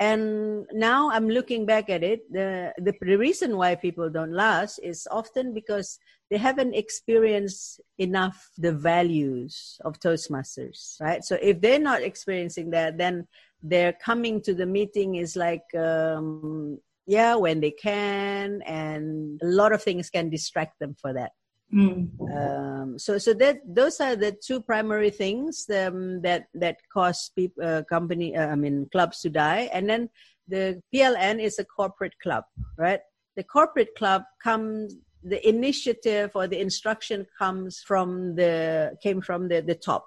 and 0.00 0.66
now 0.72 1.10
i'm 1.10 1.28
looking 1.28 1.64
back 1.64 1.88
at 1.88 2.02
it 2.02 2.20
the, 2.32 2.72
the 2.78 3.16
reason 3.16 3.56
why 3.56 3.74
people 3.74 4.10
don't 4.10 4.32
last 4.32 4.80
is 4.82 5.06
often 5.10 5.54
because 5.54 5.98
they 6.30 6.36
haven't 6.36 6.74
experienced 6.74 7.80
enough 7.98 8.50
the 8.58 8.72
values 8.72 9.78
of 9.84 10.00
toastmasters 10.00 11.00
right? 11.00 11.22
So 11.22 11.38
if 11.40 11.60
they're 11.60 11.78
not 11.78 12.02
experiencing 12.02 12.70
that 12.70 12.98
then 12.98 13.28
their 13.62 13.92
coming 13.92 14.42
to 14.42 14.54
the 14.54 14.66
meeting 14.66 15.14
is 15.14 15.36
like 15.36 15.62
um, 15.78 16.78
yeah 17.06 17.36
when 17.36 17.60
they 17.60 17.70
can 17.70 18.62
and 18.66 19.40
a 19.42 19.46
lot 19.46 19.72
of 19.72 19.82
things 19.82 20.10
can 20.10 20.28
distract 20.28 20.78
them 20.80 20.96
for 21.00 21.12
that 21.12 21.32
Mm. 21.74 22.08
Um, 22.30 22.98
so, 22.98 23.18
so 23.18 23.34
that 23.34 23.58
those 23.66 24.00
are 24.00 24.14
the 24.14 24.32
two 24.32 24.60
primary 24.60 25.10
things 25.10 25.66
um, 25.74 26.22
that 26.22 26.46
that 26.54 26.76
cause 26.92 27.32
people, 27.34 27.64
uh, 27.64 27.82
company, 27.82 28.36
uh, 28.36 28.46
I 28.46 28.54
mean, 28.54 28.88
clubs 28.92 29.20
to 29.22 29.30
die. 29.30 29.68
And 29.72 29.90
then 29.90 30.08
the 30.46 30.80
PLN 30.94 31.42
is 31.42 31.58
a 31.58 31.64
corporate 31.64 32.14
club, 32.22 32.44
right? 32.78 33.00
The 33.36 33.42
corporate 33.42 33.96
club 33.96 34.22
comes, 34.40 34.94
the 35.24 35.46
initiative 35.48 36.30
or 36.36 36.46
the 36.46 36.60
instruction 36.60 37.26
comes 37.36 37.82
from 37.84 38.36
the 38.36 38.96
came 39.02 39.20
from 39.20 39.48
the 39.48 39.60
the 39.60 39.74
top. 39.74 40.06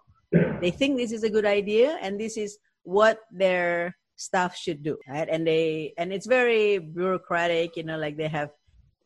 They 0.61 0.71
think 0.71 0.97
this 0.97 1.11
is 1.11 1.23
a 1.23 1.29
good 1.29 1.45
idea, 1.45 1.97
and 2.01 2.19
this 2.19 2.37
is 2.37 2.59
what 2.83 3.19
their 3.31 3.97
staff 4.15 4.55
should 4.55 4.83
do, 4.83 4.97
right? 5.09 5.27
And 5.29 5.45
they 5.45 5.93
and 5.97 6.13
it's 6.13 6.27
very 6.27 6.77
bureaucratic, 6.77 7.75
you 7.75 7.83
know, 7.83 7.97
like 7.97 8.15
they 8.15 8.29
have 8.29 8.51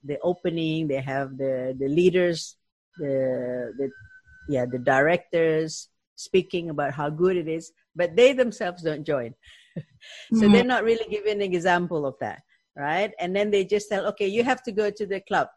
the 0.03 0.17
opening 0.21 0.87
they 0.87 1.01
have 1.01 1.37
the 1.37 1.75
the 1.79 1.87
leaders 1.87 2.55
the 2.97 3.73
the 3.77 3.89
yeah 4.49 4.65
the 4.65 4.79
directors 4.79 5.89
speaking 6.15 6.69
about 6.69 6.93
how 6.93 7.09
good 7.09 7.37
it 7.37 7.47
is 7.47 7.71
but 7.95 8.15
they 8.15 8.33
themselves 8.33 8.83
don't 8.83 9.05
join. 9.05 9.33
So 10.33 10.41
mm-hmm. 10.41 10.51
they're 10.51 10.63
not 10.65 10.83
really 10.83 11.07
giving 11.09 11.41
an 11.41 11.53
example 11.53 12.05
of 12.05 12.15
that 12.19 12.41
right? 12.75 13.11
And 13.19 13.35
then 13.35 13.51
they 13.51 13.63
just 13.63 13.89
tell 13.89 14.05
okay 14.07 14.27
you 14.27 14.43
have 14.43 14.63
to 14.63 14.71
go 14.71 14.89
to 14.89 15.05
the 15.05 15.21
club. 15.21 15.47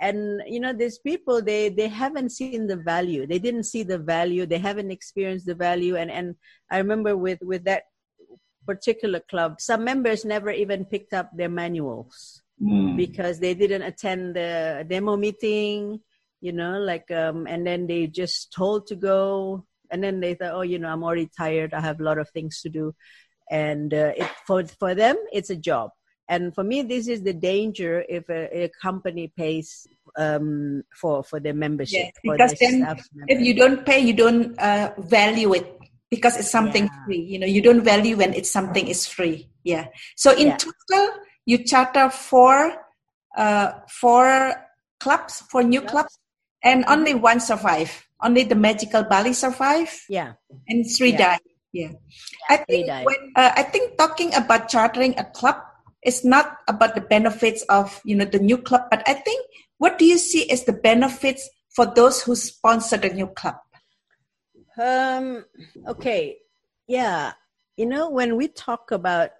And 0.00 0.42
you 0.46 0.60
know 0.60 0.72
these 0.72 0.98
people 0.98 1.42
they 1.42 1.68
they 1.70 1.88
haven't 1.88 2.30
seen 2.30 2.68
the 2.68 2.76
value. 2.76 3.26
They 3.26 3.40
didn't 3.40 3.64
see 3.64 3.82
the 3.82 3.98
value. 3.98 4.46
They 4.46 4.58
haven't 4.58 4.92
experienced 4.92 5.46
the 5.46 5.56
value. 5.56 5.96
And 5.96 6.10
and 6.10 6.36
i 6.70 6.78
remember 6.78 7.16
with 7.16 7.40
with 7.42 7.64
that 7.64 7.84
particular 8.68 9.20
club 9.30 9.60
some 9.60 9.82
members 9.82 10.26
never 10.26 10.50
even 10.50 10.84
picked 10.84 11.14
up 11.14 11.30
their 11.32 11.48
manuals 11.48 12.42
mm. 12.62 12.96
because 12.96 13.38
they 13.38 13.54
didn't 13.54 13.82
attend 13.82 14.36
the 14.36 14.84
demo 14.88 15.16
meeting 15.16 16.00
you 16.40 16.52
know 16.52 16.78
like 16.78 17.10
um 17.10 17.46
and 17.46 17.66
then 17.66 17.86
they 17.86 18.06
just 18.06 18.52
told 18.52 18.86
to 18.88 18.96
go. 18.96 19.64
And 19.90 20.04
then 20.04 20.20
they 20.20 20.34
thought 20.34 20.52
oh 20.54 20.62
you 20.62 20.78
know 20.78 20.88
i'm 20.88 21.02
already 21.02 21.30
tired. 21.36 21.74
I 21.74 21.80
have 21.80 22.00
a 22.00 22.04
lot 22.04 22.18
of 22.18 22.28
things 22.30 22.60
to 22.62 22.68
do. 22.68 22.94
And 23.50 23.92
uh, 23.94 24.12
it 24.16 24.30
for 24.46 24.64
for 24.64 24.94
them 24.94 25.16
it's 25.32 25.50
a 25.50 25.56
job. 25.56 25.90
And 26.28 26.54
for 26.54 26.62
me 26.62 26.82
this 26.82 27.08
is 27.08 27.22
the 27.22 27.32
danger 27.32 28.04
if 28.08 28.28
a, 28.28 28.64
a 28.64 28.70
company 28.82 29.32
pays 29.34 29.86
um, 30.16 30.82
for 30.94 31.24
for 31.24 31.40
their 31.40 31.54
membership 31.54 32.12
yeah, 32.22 32.34
because 32.34 32.54
then 32.60 32.86
if 33.28 33.40
you 33.40 33.54
don't 33.54 33.86
pay 33.86 33.98
you 33.98 34.12
don't 34.12 34.58
uh, 34.58 34.92
value 34.98 35.54
it 35.54 35.78
because 36.10 36.36
it's 36.38 36.50
something 36.50 36.84
yeah. 36.84 37.04
free. 37.06 37.20
You 37.20 37.38
know 37.38 37.46
you 37.46 37.62
don't 37.62 37.82
value 37.82 38.16
when 38.18 38.34
it's 38.34 38.50
something 38.50 38.86
is 38.86 39.06
free. 39.06 39.48
Yeah. 39.64 39.86
So 40.16 40.32
in 40.32 40.48
yeah. 40.48 40.58
total 40.58 41.14
you 41.48 41.64
charter 41.64 42.10
four 42.10 42.76
uh, 43.34 43.72
four 43.88 44.52
clubs 45.00 45.40
for 45.50 45.62
new 45.62 45.80
clubs 45.80 46.18
and 46.62 46.84
only 46.88 47.14
one 47.14 47.40
survive. 47.40 48.04
Only 48.20 48.44
the 48.44 48.54
magical 48.54 49.04
Bali 49.04 49.32
survive. 49.32 49.88
Yeah, 50.10 50.34
and 50.68 50.84
three 50.84 51.12
yeah. 51.12 51.38
died. 51.38 51.46
Yeah, 51.72 51.88
yeah 51.88 51.96
I 52.50 52.56
think 52.68 52.86
when 52.88 53.32
uh, 53.34 53.52
I 53.56 53.62
think 53.62 53.96
talking 53.96 54.34
about 54.34 54.68
chartering 54.68 55.16
a 55.16 55.24
club 55.24 55.56
is 56.04 56.24
not 56.24 56.58
about 56.68 56.94
the 56.94 57.00
benefits 57.00 57.62
of 57.70 57.98
you 58.04 58.14
know 58.14 58.26
the 58.26 58.40
new 58.40 58.58
club, 58.58 58.82
but 58.90 59.02
I 59.08 59.14
think 59.14 59.46
what 59.78 59.98
do 59.98 60.04
you 60.04 60.18
see 60.18 60.50
as 60.50 60.64
the 60.64 60.74
benefits 60.74 61.48
for 61.72 61.86
those 61.86 62.20
who 62.20 62.36
sponsor 62.36 62.98
the 62.98 63.08
new 63.08 63.28
club? 63.28 63.56
Um. 64.76 65.46
Okay. 65.86 66.44
Yeah. 66.86 67.32
You 67.78 67.86
know, 67.86 68.10
when 68.10 68.36
we 68.36 68.48
talk 68.48 68.90
about 68.90 69.30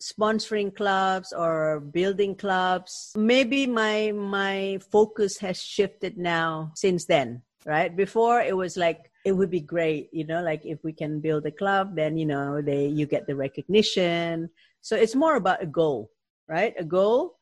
sponsoring 0.00 0.74
clubs 0.74 1.32
or 1.32 1.80
building 1.80 2.34
clubs 2.34 3.12
maybe 3.16 3.66
my 3.66 4.12
my 4.12 4.78
focus 4.92 5.38
has 5.38 5.60
shifted 5.62 6.18
now 6.18 6.70
since 6.74 7.06
then 7.06 7.40
right 7.64 7.96
before 7.96 8.40
it 8.40 8.56
was 8.56 8.76
like 8.76 9.10
it 9.24 9.32
would 9.32 9.50
be 9.50 9.60
great 9.60 10.08
you 10.12 10.24
know 10.24 10.42
like 10.42 10.64
if 10.64 10.78
we 10.84 10.92
can 10.92 11.20
build 11.20 11.46
a 11.46 11.50
club 11.50 11.96
then 11.96 12.16
you 12.16 12.26
know 12.26 12.60
they 12.60 12.86
you 12.86 13.06
get 13.06 13.26
the 13.26 13.34
recognition 13.34 14.48
so 14.82 14.94
it's 14.94 15.14
more 15.14 15.36
about 15.36 15.62
a 15.62 15.66
goal 15.66 16.10
right? 16.48 16.74
A 16.78 16.84
goal 16.84 17.38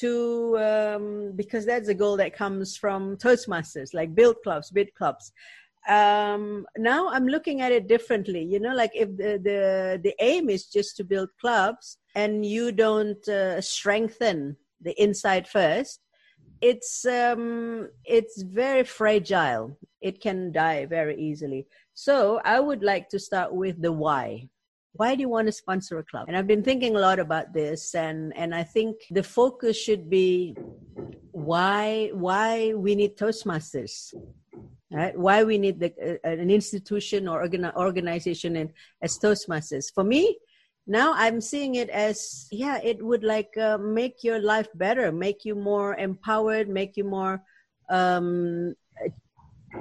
to 0.00 0.58
um, 0.58 1.32
because 1.34 1.64
that's 1.64 1.88
a 1.88 1.94
goal 1.94 2.16
that 2.18 2.34
comes 2.34 2.76
from 2.76 3.16
Toastmasters, 3.16 3.94
like 3.94 4.14
build 4.14 4.36
clubs, 4.42 4.70
bid 4.70 4.94
clubs. 4.94 5.32
Um, 5.88 6.66
now 6.76 7.08
I'm 7.08 7.26
looking 7.26 7.62
at 7.62 7.72
it 7.72 7.88
differently. 7.88 8.44
You 8.44 8.60
know, 8.60 8.74
like 8.74 8.92
if 8.94 9.08
the 9.16 9.40
the, 9.42 10.00
the 10.02 10.14
aim 10.20 10.50
is 10.50 10.66
just 10.66 10.96
to 10.98 11.04
build 11.04 11.30
clubs 11.40 11.98
and 12.14 12.44
you 12.44 12.72
don't 12.72 13.26
uh, 13.28 13.60
strengthen 13.60 14.56
the 14.80 14.94
inside 15.02 15.48
first, 15.48 16.00
it's 16.60 17.06
um, 17.06 17.88
it's 18.04 18.42
very 18.42 18.84
fragile. 18.84 19.78
It 20.00 20.20
can 20.20 20.52
die 20.52 20.86
very 20.86 21.16
easily. 21.18 21.66
So 21.94 22.40
I 22.44 22.60
would 22.60 22.82
like 22.82 23.08
to 23.10 23.18
start 23.18 23.54
with 23.54 23.80
the 23.80 23.92
why 23.92 24.48
why 24.98 25.14
do 25.14 25.20
you 25.20 25.28
want 25.28 25.46
to 25.46 25.52
sponsor 25.52 25.98
a 25.98 26.04
club? 26.04 26.24
And 26.28 26.36
i've 26.36 26.46
been 26.46 26.62
thinking 26.62 26.96
a 26.96 26.98
lot 27.08 27.18
about 27.18 27.52
this 27.52 27.94
and 27.94 28.36
and 28.36 28.54
i 28.54 28.64
think 28.74 28.96
the 29.10 29.22
focus 29.22 29.76
should 29.76 30.10
be 30.10 30.54
why 31.32 32.10
why 32.12 32.74
we 32.74 32.94
need 32.94 33.16
toastmasters 33.16 34.12
right? 34.90 35.16
Why 35.18 35.44
we 35.44 35.58
need 35.58 35.80
the, 35.80 35.92
uh, 36.24 36.28
an 36.28 36.50
institution 36.50 37.28
or 37.28 37.42
organ- 37.42 37.76
organization 37.76 38.56
in, 38.56 38.72
as 39.02 39.18
toastmasters. 39.18 39.92
For 39.92 40.02
me 40.02 40.38
now 40.90 41.12
i'm 41.14 41.38
seeing 41.40 41.74
it 41.74 41.90
as 41.90 42.48
yeah 42.50 42.80
it 42.82 43.04
would 43.04 43.22
like 43.22 43.52
uh, 43.58 43.76
make 43.76 44.24
your 44.24 44.40
life 44.40 44.68
better 44.74 45.12
make 45.12 45.44
you 45.44 45.54
more 45.54 45.94
empowered 45.96 46.66
make 46.66 46.96
you 46.96 47.04
more 47.04 47.42
um, 47.90 48.74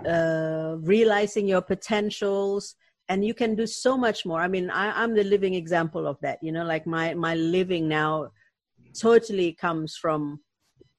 uh, 0.06 0.76
realizing 0.80 1.48
your 1.48 1.62
potentials 1.62 2.76
and 3.10 3.24
you 3.24 3.34
can 3.34 3.56
do 3.56 3.66
so 3.66 3.98
much 3.98 4.26
more. 4.26 4.42
I 4.42 4.48
mean 4.48 4.70
I, 4.70 5.04
i'm 5.04 5.14
the 5.16 5.24
living 5.24 5.54
example 5.54 6.08
of 6.08 6.20
that 6.22 6.40
you 6.42 6.52
know 6.52 6.66
like 6.66 6.86
my 6.86 7.14
my 7.14 7.36
living 7.36 7.88
now 7.88 8.30
totally 9.00 9.54
comes 9.54 9.96
from 9.96 10.40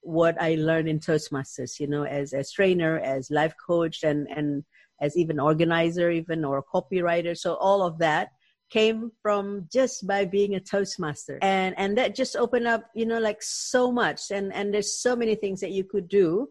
what 0.01 0.40
i 0.40 0.55
learned 0.55 0.88
in 0.88 1.01
toastmasters 1.01 1.81
you 1.81 1.87
know 1.87 2.05
as 2.05 2.33
as 2.33 2.53
trainer 2.53 2.99
as 3.01 3.31
life 3.31 3.55
coach 3.66 4.05
and 4.05 4.29
and 4.35 4.64
as 5.01 5.16
even 5.16 5.40
organizer 5.40 6.11
even 6.11 6.44
or 6.44 6.62
copywriter. 6.62 7.37
So 7.37 7.55
all 7.55 7.83
of 7.83 7.99
that 7.99 8.31
came 8.71 9.11
from 9.23 9.66
just 9.73 10.07
by 10.07 10.25
being 10.25 10.55
a 10.55 10.61
toastmaster. 10.61 11.38
And 11.40 11.75
and 11.79 11.97
that 11.99 12.14
just 12.14 12.37
opened 12.37 12.66
up 12.66 12.85
you 12.94 13.07
know 13.07 13.18
like 13.18 13.42
so 13.42 13.90
much 13.90 14.31
and 14.31 14.53
and 14.53 14.73
there's 14.73 14.99
so 14.99 15.16
many 15.16 15.35
things 15.35 15.61
that 15.61 15.71
you 15.73 15.85
could 15.85 16.09
do. 16.09 16.49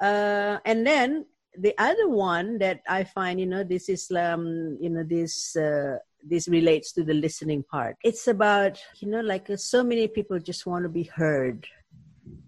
Uh 0.00 0.58
and 0.64 0.86
then 0.86 1.26
the 1.58 1.74
other 1.78 2.08
one 2.08 2.58
that 2.58 2.80
I 2.88 3.04
find, 3.04 3.38
you 3.40 3.46
know, 3.46 3.64
this 3.64 3.88
is, 3.88 4.10
um, 4.10 4.76
you 4.80 4.90
know, 4.90 5.04
this, 5.04 5.56
uh, 5.56 5.98
this 6.26 6.48
relates 6.48 6.92
to 6.92 7.04
the 7.04 7.14
listening 7.14 7.62
part. 7.70 7.96
It's 8.02 8.26
about, 8.28 8.80
you 8.98 9.08
know, 9.08 9.20
like 9.20 9.50
uh, 9.50 9.56
so 9.56 9.84
many 9.84 10.08
people 10.08 10.38
just 10.38 10.66
want 10.66 10.84
to 10.84 10.88
be 10.88 11.04
heard. 11.04 11.66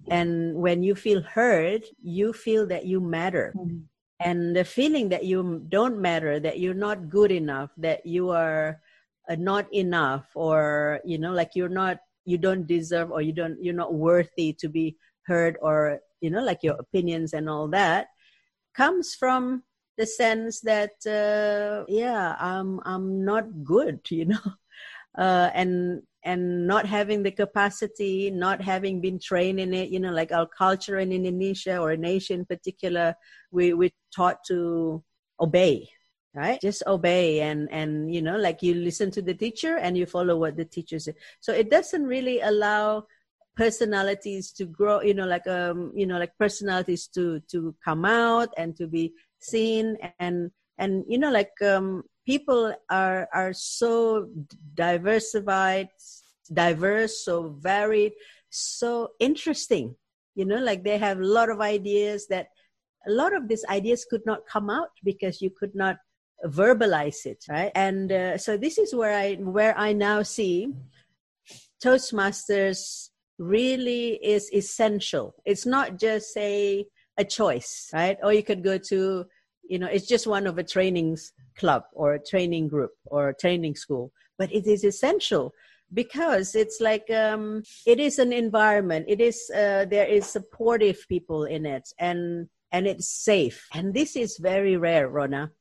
And 0.09 0.55
when 0.55 0.83
you 0.83 0.95
feel 0.95 1.21
heard, 1.23 1.85
you 2.03 2.33
feel 2.33 2.67
that 2.67 2.87
you 2.87 3.01
matter. 3.01 3.53
Mm-hmm. 3.57 3.79
And 4.21 4.57
the 4.57 4.65
feeling 4.65 5.11
that 5.11 5.25
you 5.25 5.63
don't 5.69 6.01
matter, 6.01 6.41
that 6.41 6.59
you're 6.59 6.75
not 6.75 7.11
good 7.11 7.31
enough, 7.31 7.71
that 7.77 8.07
you 8.07 8.31
are 8.31 8.81
uh, 9.29 9.37
not 9.39 9.73
enough, 9.75 10.25
or, 10.35 11.01
you 11.05 11.19
know, 11.19 11.33
like 11.33 11.51
you're 11.55 11.69
not, 11.69 11.99
you 12.25 12.39
don't 12.39 12.67
deserve 12.67 13.11
or 13.11 13.21
you 13.21 13.33
don't, 13.33 13.63
you're 13.63 13.75
not 13.75 13.93
worthy 13.93 14.55
to 14.55 14.69
be 14.69 14.97
heard 15.27 15.59
or, 15.61 16.01
you 16.21 16.31
know, 16.31 16.43
like 16.43 16.63
your 16.63 16.77
opinions 16.77 17.35
and 17.35 17.49
all 17.49 17.69
that 17.69 18.07
comes 18.77 19.15
from 19.15 19.63
the 19.97 20.07
sense 20.07 20.61
that 20.61 20.95
uh, 21.07 21.85
yeah 21.89 22.37
i'm 22.39 22.81
i'm 22.85 23.25
not 23.25 23.65
good 23.65 24.01
you 24.11 24.27
know? 24.27 24.45
Uh, 25.17 25.51
and 25.55 26.03
and 26.25 26.67
not 26.67 26.85
having 26.85 27.23
the 27.23 27.31
capacity 27.31 28.31
not 28.31 28.61
having 28.61 29.01
been 29.01 29.19
trained 29.19 29.59
in 29.59 29.73
it 29.73 29.89
you 29.89 29.99
know 29.99 30.13
like 30.13 30.31
our 30.31 30.47
culture 30.47 30.99
in 30.99 31.11
indonesia 31.11 31.79
or 31.79 31.93
in 31.93 32.05
asia 32.05 32.35
in 32.35 32.45
particular 32.45 33.15
we 33.51 33.73
we 33.73 33.91
taught 34.15 34.37
to 34.47 35.03
obey 35.41 35.89
right? 36.37 36.61
Just 36.61 36.85
obey 36.87 37.41
and 37.41 37.67
and 37.73 38.15
you 38.15 38.21
know 38.21 38.37
like 38.37 38.63
you 38.63 38.75
listen 38.75 39.11
to 39.13 39.23
the 39.23 39.35
teacher 39.35 39.79
and 39.79 39.97
you 39.97 40.05
follow 40.05 40.37
what 40.37 40.57
the 40.57 40.67
teacher 40.67 40.99
says. 40.99 41.15
So 41.41 41.53
it 41.53 41.71
doesn't 41.71 42.05
really 42.05 42.41
allow 42.41 43.07
personalities 43.57 44.53
to 44.53 44.67
grow 44.67 45.01
you 45.01 45.15
know 45.15 45.27
like 45.27 45.47
um 45.47 45.91
you 45.95 46.07
know 46.07 46.19
like 46.19 46.37
personalities 46.39 47.09
to 47.09 47.41
to 47.49 47.75
come 47.85 48.05
out 48.05 48.51
and 48.57 48.77
to 48.77 48.87
be 48.87 49.13
seen. 49.41 49.97
And 50.19 50.51
and 50.79 51.05
you 51.09 51.19
know 51.19 51.31
like 51.31 51.53
um 51.63 52.05
people 52.27 52.75
are 52.91 53.29
are 53.33 53.53
so 53.53 54.29
diversified 54.75 55.89
diverse 56.53 57.25
so 57.25 57.57
varied 57.59 58.13
so 58.51 59.11
interesting. 59.19 59.97
You 60.35 60.45
know 60.45 60.59
like 60.59 60.85
they 60.85 60.99
have 60.99 61.19
a 61.19 61.27
lot 61.27 61.51
of 61.51 61.61
ideas 61.61 62.27
that 62.29 62.49
a 63.07 63.11
lot 63.11 63.35
of 63.35 63.49
these 63.49 63.65
ideas 63.71 64.05
could 64.09 64.25
not 64.27 64.47
come 64.47 64.69
out 64.69 64.91
because 65.05 65.41
you 65.41 65.51
could 65.51 65.75
not 65.75 65.97
verbalize 66.45 67.25
it 67.25 67.45
right? 67.49 67.73
And 67.75 68.13
uh, 68.13 68.37
so 68.39 68.57
this 68.57 68.77
is 68.77 68.95
where 68.95 69.17
i 69.17 69.35
where 69.37 69.77
i 69.79 69.93
now 69.93 70.23
see 70.23 70.69
toastmasters 71.83 73.09
really 73.39 74.15
is 74.23 74.51
essential. 74.53 75.35
It's 75.45 75.67
not 75.67 75.99
just 75.99 76.33
say 76.33 76.87
a 77.19 77.25
choice, 77.25 77.91
right? 77.93 78.17
Or 78.23 78.33
you 78.33 78.43
could 78.43 78.63
go 78.63 78.79
to, 78.79 79.25
you 79.69 79.79
know, 79.79 79.87
it's 79.87 80.07
just 80.07 80.27
one 80.27 80.47
of 80.47 80.59
a 80.59 80.65
trainings 80.65 81.33
club 81.59 81.85
or 81.93 82.15
a 82.15 82.23
training 82.23 82.69
group 82.69 82.93
or 83.07 83.29
a 83.29 83.35
training 83.35 83.77
school, 83.77 84.13
but 84.39 84.53
it 84.53 84.67
is 84.67 84.85
essential 84.85 85.53
because 85.93 86.55
it's 86.55 86.81
like 86.81 87.09
um, 87.11 87.63
it 87.87 88.01
is 88.01 88.19
an 88.19 88.33
environment. 88.33 89.07
It 89.09 89.21
is 89.21 89.51
uh, 89.55 89.87
there 89.89 90.07
is 90.07 90.27
supportive 90.27 90.99
people 91.09 91.45
in 91.45 91.65
it, 91.65 91.89
and 91.99 92.49
and 92.73 92.87
it's 92.87 93.09
safe. 93.09 93.67
And 93.73 93.95
this 93.95 94.17
is 94.17 94.39
very 94.39 94.77
rare, 94.77 95.09
Rona, 95.09 95.53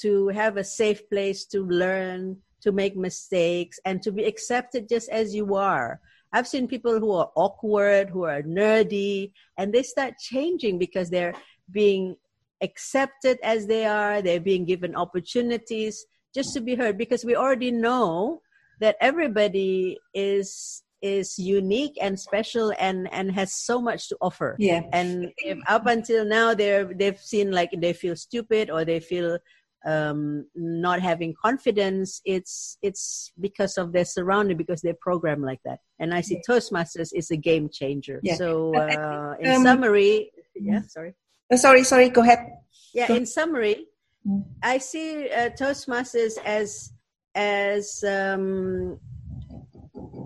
to 0.00 0.28
have 0.28 0.56
a 0.56 0.64
safe 0.64 1.08
place 1.10 1.44
to 1.46 1.60
learn, 1.60 2.38
to 2.62 2.72
make 2.72 2.96
mistakes, 2.96 3.78
and 3.84 4.02
to 4.02 4.10
be 4.10 4.24
accepted 4.24 4.88
just 4.88 5.08
as 5.10 5.34
you 5.34 5.54
are 5.54 6.00
I've 6.34 6.48
seen 6.48 6.66
people 6.66 6.98
who 6.98 7.12
are 7.12 7.30
awkward, 7.36 8.10
who 8.10 8.24
are 8.24 8.42
nerdy, 8.42 9.30
and 9.56 9.72
they 9.72 9.84
start 9.84 10.14
changing 10.18 10.78
because 10.78 11.08
they're 11.08 11.34
being 11.70 12.16
accepted 12.60 13.38
as 13.42 13.66
they 13.68 13.86
are, 13.86 14.20
they're 14.20 14.40
being 14.40 14.64
given 14.64 14.96
opportunities 14.96 16.04
just 16.34 16.52
to 16.54 16.60
be 16.60 16.74
heard 16.74 16.98
because 16.98 17.24
we 17.24 17.36
already 17.36 17.70
know 17.70 18.42
that 18.80 18.96
everybody 19.00 19.96
is 20.12 20.82
is 21.00 21.38
unique 21.38 21.96
and 22.00 22.18
special 22.18 22.72
and 22.78 23.12
and 23.12 23.30
has 23.30 23.54
so 23.54 23.80
much 23.80 24.08
to 24.08 24.16
offer. 24.20 24.56
Yeah. 24.58 24.82
And 24.92 25.30
if 25.36 25.58
up 25.68 25.86
until 25.86 26.24
now 26.24 26.54
they're 26.54 26.92
they've 26.92 27.20
seen 27.20 27.52
like 27.52 27.70
they 27.76 27.92
feel 27.92 28.16
stupid 28.16 28.70
or 28.70 28.84
they 28.84 29.00
feel 29.00 29.38
um, 29.84 30.46
not 30.54 31.00
having 31.00 31.34
confidence, 31.40 32.20
it's 32.24 32.78
it's 32.82 33.32
because 33.40 33.76
of 33.76 33.92
their 33.92 34.04
surrounding, 34.04 34.56
because 34.56 34.80
they're 34.82 34.98
programmed 35.00 35.42
like 35.42 35.60
that. 35.64 35.80
And 35.98 36.14
I 36.14 36.20
see 36.20 36.36
yeah. 36.36 36.46
Toastmasters 36.48 37.10
is 37.14 37.30
a 37.30 37.36
game 37.36 37.68
changer. 37.68 38.20
Yeah. 38.22 38.36
So 38.36 38.74
uh, 38.74 39.34
in 39.40 39.56
um, 39.56 39.62
summary, 39.62 40.30
yeah, 40.54 40.82
sorry. 40.88 41.14
Uh, 41.52 41.56
sorry, 41.56 41.84
sorry. 41.84 42.08
Go 42.08 42.22
ahead. 42.22 42.58
Yeah, 42.94 43.08
go 43.08 43.14
in 43.14 43.26
summary, 43.26 43.86
mm. 44.26 44.44
I 44.62 44.78
see 44.78 45.28
uh, 45.30 45.50
Toastmasters 45.50 46.38
as 46.44 46.92
as 47.34 48.04
um, 48.04 48.98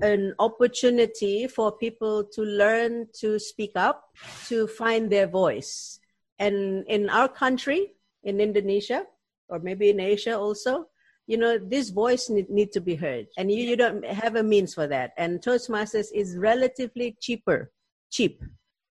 an 0.02 0.34
opportunity 0.38 1.46
for 1.46 1.72
people 1.72 2.24
to 2.24 2.42
learn 2.42 3.08
to 3.20 3.38
speak 3.38 3.72
up, 3.74 4.04
to 4.46 4.66
find 4.66 5.10
their 5.10 5.26
voice. 5.26 5.98
And 6.38 6.84
in 6.86 7.08
our 7.10 7.28
country, 7.28 7.94
in 8.22 8.40
Indonesia, 8.40 9.06
or 9.48 9.58
maybe 9.58 9.90
in 9.90 10.00
Asia 10.00 10.38
also, 10.38 10.86
you 11.26 11.36
know, 11.36 11.58
this 11.58 11.90
voice 11.90 12.30
need, 12.30 12.48
need 12.48 12.72
to 12.72 12.80
be 12.80 12.94
heard. 12.94 13.26
And 13.36 13.50
you, 13.50 13.62
you 13.62 13.76
don't 13.76 14.04
have 14.04 14.36
a 14.36 14.42
means 14.42 14.74
for 14.74 14.86
that. 14.86 15.12
And 15.16 15.40
Toastmasters 15.40 16.06
is 16.14 16.36
relatively 16.36 17.16
cheaper, 17.20 17.70
cheap, 18.10 18.42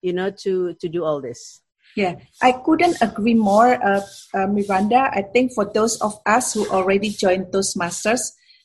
you 0.01 0.13
know, 0.13 0.31
to, 0.43 0.75
to 0.75 0.89
do 0.89 1.03
all 1.03 1.21
this. 1.21 1.61
Yeah, 1.95 2.15
I 2.41 2.51
couldn't 2.51 3.01
agree 3.01 3.33
more, 3.33 3.73
uh, 3.83 4.01
uh, 4.35 4.45
Miranda. 4.45 5.09
I 5.11 5.23
think 5.23 5.53
for 5.53 5.65
those 5.65 5.99
of 6.01 6.19
us 6.25 6.53
who 6.53 6.69
already 6.69 7.09
joined 7.09 7.47
Toastmasters, 7.47 8.21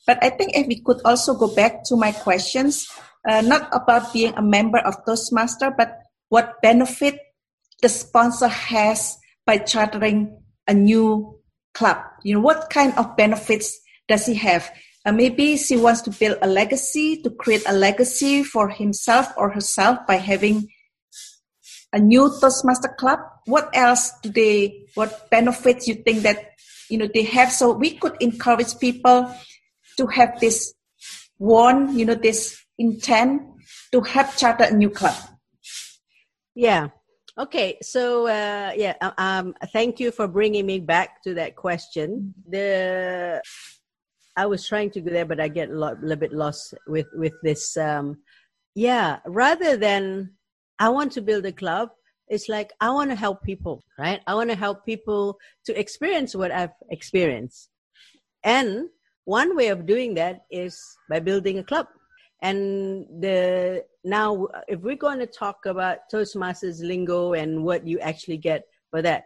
but 0.06 0.22
I 0.22 0.28
think 0.28 0.54
if 0.54 0.66
we 0.66 0.82
could 0.82 1.00
also 1.04 1.34
go 1.34 1.48
back 1.48 1.84
to 1.84 1.96
my 1.96 2.12
questions, 2.12 2.86
uh, 3.26 3.40
not 3.40 3.68
about 3.72 4.12
being 4.12 4.34
a 4.36 4.42
member 4.42 4.78
of 4.78 5.04
Toastmaster, 5.06 5.72
but 5.76 6.02
what 6.28 6.60
benefit 6.60 7.18
the 7.80 7.88
sponsor 7.88 8.48
has 8.48 9.16
by 9.46 9.58
chartering 9.58 10.42
a 10.68 10.74
new 10.74 11.40
club? 11.74 11.98
You 12.22 12.34
know, 12.34 12.40
what 12.40 12.70
kind 12.70 12.94
of 12.96 13.16
benefits 13.16 13.78
does 14.08 14.26
he 14.26 14.34
have? 14.34 14.70
Uh, 15.04 15.12
maybe 15.12 15.56
she 15.56 15.76
wants 15.76 16.00
to 16.02 16.10
build 16.10 16.38
a 16.40 16.48
legacy, 16.48 17.20
to 17.22 17.30
create 17.30 17.62
a 17.66 17.74
legacy 17.74 18.42
for 18.42 18.70
himself 18.70 19.28
or 19.37 19.50
herself 19.50 19.98
by 20.06 20.16
having 20.16 20.68
a 21.92 21.98
new 21.98 22.30
Toastmaster 22.40 22.94
club. 22.98 23.18
What 23.46 23.68
else 23.74 24.12
do 24.22 24.30
they, 24.30 24.87
what 24.94 25.28
benefits 25.30 25.87
you 25.87 25.96
think 25.96 26.22
that, 26.22 26.52
you 26.88 26.96
know, 26.96 27.08
they 27.12 27.24
have? 27.24 27.52
So 27.52 27.72
we 27.72 27.98
could 27.98 28.16
encourage 28.20 28.78
people 28.78 29.34
to 29.98 30.06
have 30.06 30.40
this 30.40 30.72
one, 31.37 31.98
you 31.98 32.06
know, 32.06 32.14
this 32.14 32.58
intent 32.78 33.42
to 33.92 34.00
help 34.00 34.34
charter 34.37 34.64
a 34.64 34.74
new 34.74 34.90
club? 34.90 35.14
Yeah. 36.54 36.88
Okay. 37.38 37.78
So 37.82 38.26
uh, 38.26 38.72
yeah. 38.76 38.94
uh, 39.00 39.12
Um. 39.18 39.54
Thank 39.72 39.98
you 39.98 40.10
for 40.10 40.28
bringing 40.28 40.66
me 40.66 40.78
back 40.80 41.22
to 41.22 41.34
that 41.34 41.56
question. 41.56 42.34
The 42.48 43.42
I 44.36 44.46
was 44.46 44.66
trying 44.66 44.90
to 44.92 45.00
go 45.00 45.10
there, 45.10 45.24
but 45.24 45.40
I 45.40 45.48
get 45.48 45.70
a 45.70 45.74
lot, 45.74 46.00
little 46.00 46.16
bit 46.16 46.32
lost 46.32 46.74
with 46.86 47.06
with 47.14 47.34
this. 47.42 47.76
Um, 47.76 48.22
yeah. 48.74 49.18
Rather 49.26 49.76
than 49.76 50.34
I 50.78 50.88
want 50.88 51.12
to 51.12 51.22
build 51.22 51.46
a 51.46 51.52
club, 51.52 51.90
it's 52.28 52.48
like 52.48 52.72
I 52.80 52.90
want 52.90 53.10
to 53.10 53.16
help 53.16 53.42
people, 53.42 53.84
right? 53.98 54.20
I 54.26 54.34
want 54.34 54.50
to 54.50 54.56
help 54.56 54.84
people 54.86 55.38
to 55.66 55.78
experience 55.78 56.34
what 56.34 56.50
I've 56.50 56.74
experienced, 56.90 57.68
and 58.44 58.88
one 59.24 59.56
way 59.56 59.68
of 59.68 59.86
doing 59.86 60.14
that 60.14 60.42
is 60.50 60.78
by 61.10 61.20
building 61.20 61.58
a 61.58 61.64
club. 61.64 61.86
And 62.44 63.07
the 63.22 63.85
now, 64.04 64.48
if 64.68 64.80
we're 64.80 64.96
going 64.96 65.18
to 65.18 65.26
talk 65.26 65.64
about 65.64 66.11
Toastmasters 66.12 66.87
lingo 66.87 67.33
and 67.33 67.64
what 67.64 67.87
you 67.87 67.98
actually 68.00 68.37
get 68.37 68.64
for 68.90 69.00
that, 69.00 69.24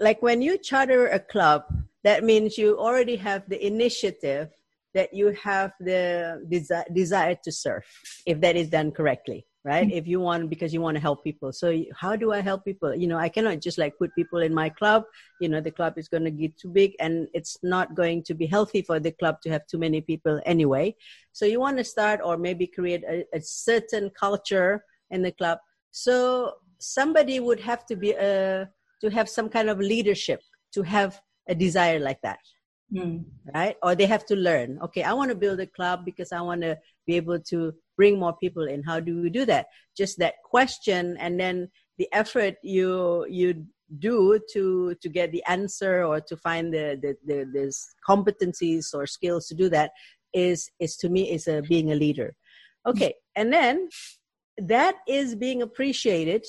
like 0.00 0.22
when 0.22 0.40
you 0.40 0.56
charter 0.56 1.08
a 1.08 1.20
club, 1.20 1.64
that 2.04 2.24
means 2.24 2.56
you 2.56 2.78
already 2.78 3.16
have 3.16 3.42
the 3.48 3.64
initiative 3.64 4.48
that 4.94 5.12
you 5.12 5.36
have 5.42 5.72
the 5.78 6.42
desi- 6.50 6.94
desire 6.94 7.36
to 7.44 7.52
serve, 7.52 7.84
if 8.26 8.40
that 8.40 8.56
is 8.56 8.70
done 8.70 8.92
correctly 8.92 9.46
right? 9.64 9.86
Mm-hmm. 9.86 9.96
if 9.96 10.06
you 10.08 10.20
want 10.20 10.50
because 10.50 10.74
you 10.74 10.80
want 10.80 10.96
to 10.96 11.00
help 11.00 11.22
people. 11.22 11.52
So 11.52 11.84
how 11.94 12.16
do 12.16 12.32
i 12.32 12.40
help 12.40 12.64
people? 12.64 12.94
You 12.94 13.06
know 13.06 13.18
i 13.18 13.28
cannot 13.28 13.60
just 13.60 13.78
like 13.78 13.96
put 13.98 14.14
people 14.14 14.40
in 14.40 14.54
my 14.54 14.68
club. 14.68 15.04
You 15.40 15.48
know 15.48 15.60
the 15.60 15.70
club 15.70 15.98
is 15.98 16.08
going 16.08 16.24
to 16.24 16.30
get 16.30 16.56
too 16.58 16.68
big 16.68 16.94
and 17.00 17.28
it's 17.32 17.56
not 17.62 17.94
going 17.94 18.22
to 18.24 18.34
be 18.34 18.46
healthy 18.46 18.82
for 18.82 18.98
the 19.00 19.12
club 19.12 19.40
to 19.42 19.50
have 19.50 19.66
too 19.66 19.78
many 19.78 20.00
people 20.00 20.40
anyway. 20.46 20.94
So 21.32 21.46
you 21.46 21.60
want 21.60 21.78
to 21.78 21.84
start 21.84 22.20
or 22.24 22.36
maybe 22.36 22.66
create 22.66 23.04
a, 23.04 23.24
a 23.34 23.40
certain 23.40 24.10
culture 24.10 24.84
in 25.10 25.22
the 25.22 25.32
club. 25.32 25.58
So 25.90 26.54
somebody 26.78 27.38
would 27.40 27.60
have 27.60 27.86
to 27.86 27.96
be 27.96 28.12
a 28.12 28.62
uh, 28.62 28.64
to 29.02 29.10
have 29.10 29.28
some 29.28 29.48
kind 29.48 29.68
of 29.68 29.78
leadership 29.78 30.40
to 30.74 30.82
have 30.82 31.20
a 31.48 31.54
desire 31.54 31.98
like 31.98 32.20
that 32.22 32.38
mm. 32.92 33.24
right? 33.54 33.76
Or 33.82 33.94
they 33.94 34.06
have 34.06 34.26
to 34.26 34.36
learn. 34.36 34.78
Okay 34.82 35.02
i 35.02 35.12
want 35.12 35.30
to 35.30 35.36
build 35.36 35.60
a 35.60 35.66
club 35.66 36.04
because 36.04 36.32
i 36.32 36.40
want 36.40 36.62
to 36.62 36.78
be 37.06 37.16
able 37.16 37.40
to 37.40 37.72
bring 37.96 38.18
more 38.18 38.36
people 38.36 38.66
in. 38.66 38.82
How 38.82 39.00
do 39.00 39.22
we 39.22 39.30
do 39.30 39.44
that? 39.46 39.66
Just 39.96 40.18
that 40.18 40.34
question 40.44 41.16
and 41.18 41.38
then 41.38 41.68
the 41.98 42.08
effort 42.12 42.54
you 42.62 43.26
you 43.28 43.66
do 43.98 44.40
to 44.52 44.94
to 45.02 45.08
get 45.08 45.32
the 45.32 45.44
answer 45.46 46.04
or 46.04 46.20
to 46.20 46.36
find 46.36 46.72
the 46.72 46.98
the, 47.02 47.16
the, 47.26 47.44
the 47.52 47.66
competencies 48.08 48.94
or 48.94 49.06
skills 49.06 49.46
to 49.48 49.54
do 49.54 49.68
that 49.68 49.90
is 50.32 50.70
is 50.80 50.96
to 50.96 51.08
me 51.08 51.30
is 51.30 51.46
a 51.46 51.62
being 51.62 51.92
a 51.92 51.94
leader. 51.94 52.34
Okay 52.86 53.14
and 53.36 53.52
then 53.52 53.88
that 54.58 54.96
is 55.06 55.34
being 55.34 55.62
appreciated 55.62 56.44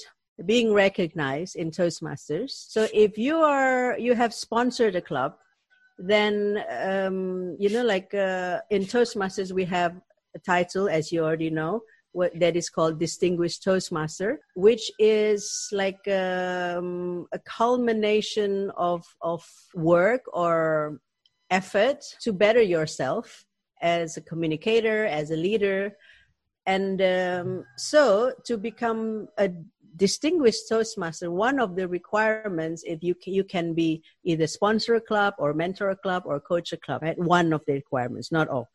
being 0.45 0.73
recognized 0.73 1.55
in 1.55 1.69
toastmasters. 1.69 2.51
So 2.73 2.87
if 2.93 3.17
you 3.17 3.37
are 3.37 3.97
you 3.99 4.15
have 4.15 4.33
sponsored 4.33 4.95
a 4.95 5.01
club 5.01 5.35
then 5.97 6.63
um, 6.69 7.55
you 7.59 7.69
know 7.69 7.83
like 7.83 8.13
uh, 8.13 8.59
in 8.69 8.83
toastmasters 8.83 9.51
we 9.51 9.65
have 9.65 10.01
a 10.35 10.39
title, 10.39 10.89
as 10.89 11.11
you 11.11 11.23
already 11.23 11.49
know, 11.49 11.81
what 12.11 12.37
that 12.39 12.55
is 12.55 12.69
called 12.69 12.99
Distinguished 12.99 13.63
Toastmaster, 13.63 14.39
which 14.55 14.91
is 14.99 15.67
like 15.71 16.07
um, 16.07 17.27
a 17.31 17.39
culmination 17.45 18.71
of 18.77 19.03
of 19.21 19.43
work 19.75 20.21
or 20.33 20.99
effort 21.49 22.03
to 22.21 22.33
better 22.33 22.61
yourself 22.61 23.45
as 23.81 24.17
a 24.17 24.21
communicator, 24.21 25.05
as 25.05 25.31
a 25.31 25.35
leader, 25.35 25.95
and 26.65 27.01
um, 27.01 27.65
so 27.77 28.33
to 28.45 28.57
become 28.57 29.27
a 29.37 29.49
distinguished 29.95 30.67
toastmaster 30.69 31.29
one 31.29 31.59
of 31.59 31.75
the 31.75 31.87
requirements 31.87 32.83
if 32.85 33.03
you 33.03 33.15
you 33.25 33.43
can 33.43 33.73
be 33.73 34.01
either 34.23 34.47
sponsor 34.47 34.95
a 34.95 35.01
club 35.01 35.33
or 35.37 35.53
mentor 35.53 35.89
a 35.91 35.95
club 35.95 36.23
or 36.25 36.39
coach 36.39 36.73
a 36.73 36.77
club 36.77 37.01
right? 37.01 37.17
One 37.17 37.53
of 37.53 37.61
the 37.67 37.73
requirements 37.73 38.31
not 38.31 38.47
all. 38.47 38.69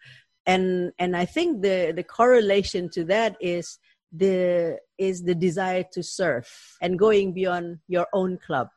And 0.47 0.93
and 0.99 1.17
i 1.17 1.25
think 1.25 1.63
the 1.63 1.93
the 1.95 2.05
correlation 2.05 2.89
to 2.91 3.05
that 3.05 3.37
is 3.41 3.79
the 4.13 4.79
is 4.97 5.23
the 5.25 5.35
desire 5.35 5.85
to 5.93 6.03
serve 6.03 6.49
and 6.81 6.99
going 6.99 7.33
beyond 7.33 7.79
your 7.89 8.07
own 8.15 8.39
club. 8.47 8.69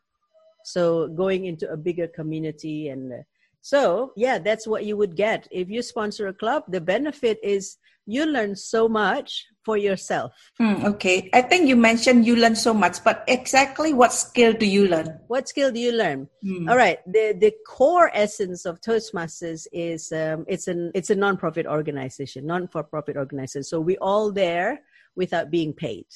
So 0.65 1.07
going 1.07 1.45
into 1.45 1.69
a 1.71 1.77
bigger 1.77 2.07
community 2.07 2.89
and 2.89 3.13
uh, 3.13 3.15
so 3.61 4.11
yeah 4.17 4.39
that's 4.39 4.67
what 4.67 4.85
you 4.85 4.97
would 4.97 5.15
get. 5.15 5.47
If 5.51 5.69
you 5.69 5.81
sponsor 5.81 6.27
a 6.27 6.33
club 6.33 6.63
the 6.67 6.81
benefit 6.81 7.37
is 7.43 7.77
you 8.11 8.25
learn 8.25 8.55
so 8.55 8.89
much 8.89 9.47
for 9.63 9.77
yourself. 9.77 10.33
Mm, 10.59 10.83
okay. 10.95 11.29
I 11.33 11.41
think 11.41 11.69
you 11.69 11.77
mentioned 11.77 12.25
you 12.25 12.35
learn 12.35 12.55
so 12.55 12.73
much, 12.73 13.03
but 13.03 13.23
exactly 13.27 13.93
what 13.93 14.11
skill 14.11 14.53
do 14.53 14.65
you 14.65 14.87
learn? 14.87 15.19
What 15.27 15.47
skill 15.47 15.71
do 15.71 15.79
you 15.79 15.93
learn? 15.93 16.27
Mm. 16.43 16.69
All 16.69 16.75
right. 16.75 16.99
The 17.05 17.37
the 17.39 17.53
core 17.65 18.11
essence 18.13 18.65
of 18.65 18.81
Toastmasters 18.81 19.67
is 19.71 20.11
um, 20.11 20.45
it's 20.47 20.67
an 20.67 20.91
it's 20.93 21.09
a 21.09 21.15
non-profit 21.15 21.65
organization, 21.65 22.45
non-for-profit 22.45 23.15
organization. 23.15 23.63
So 23.63 23.79
we 23.79 23.97
all 23.97 24.31
there 24.31 24.81
without 25.15 25.51
being 25.51 25.73
paid, 25.73 26.07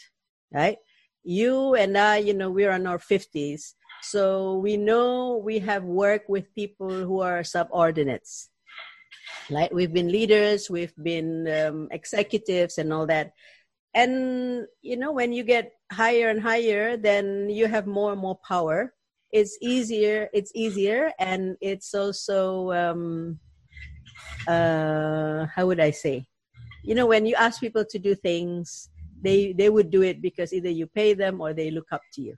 right? 0.52 0.78
You 1.24 1.76
and 1.76 1.98
I, 1.98 2.18
you 2.18 2.34
know, 2.34 2.52
we're 2.52 2.72
in 2.72 2.88
our 2.88 3.00
fifties, 3.00 3.76
so 4.02 4.58
we 4.58 4.78
know 4.78 5.38
we 5.38 5.60
have 5.60 5.84
worked 5.84 6.30
with 6.30 6.54
people 6.56 6.92
who 6.92 7.22
are 7.22 7.44
subordinates 7.44 8.50
like 9.50 9.72
we've 9.72 9.94
been 9.94 10.12
leaders 10.12 10.70
we've 10.70 10.96
been 11.02 11.48
um, 11.48 11.88
executives 11.92 12.78
and 12.78 12.92
all 12.92 13.06
that. 13.08 13.34
And 13.94 14.66
you 14.82 14.98
know 14.98 15.12
when 15.12 15.32
you 15.32 15.44
get 15.44 15.72
higher 15.92 16.30
and 16.30 16.42
higher 16.42 16.98
then 16.98 17.50
you 17.50 17.68
have 17.68 17.88
more 17.88 18.12
and 18.12 18.22
more 18.22 18.40
power. 18.48 18.94
It's 19.32 19.58
easier 19.62 20.30
it's 20.34 20.52
easier 20.56 21.12
and 21.20 21.58
it's 21.62 21.94
also 21.94 22.72
um, 22.72 23.40
uh, 24.48 25.46
how 25.48 25.66
would 25.68 25.80
i 25.80 25.92
say? 25.92 26.28
You 26.84 26.96
know 26.96 27.06
when 27.08 27.26
you 27.26 27.36
ask 27.36 27.60
people 27.60 27.86
to 27.86 28.00
do 28.00 28.16
things 28.16 28.90
they 29.22 29.54
they 29.54 29.70
would 29.70 29.90
do 29.90 30.04
it 30.04 30.22
because 30.22 30.54
either 30.54 30.70
you 30.70 30.88
pay 30.88 31.14
them 31.14 31.42
or 31.42 31.54
they 31.54 31.72
look 31.72 31.88
up 31.92 32.02
to 32.14 32.22
you 32.22 32.36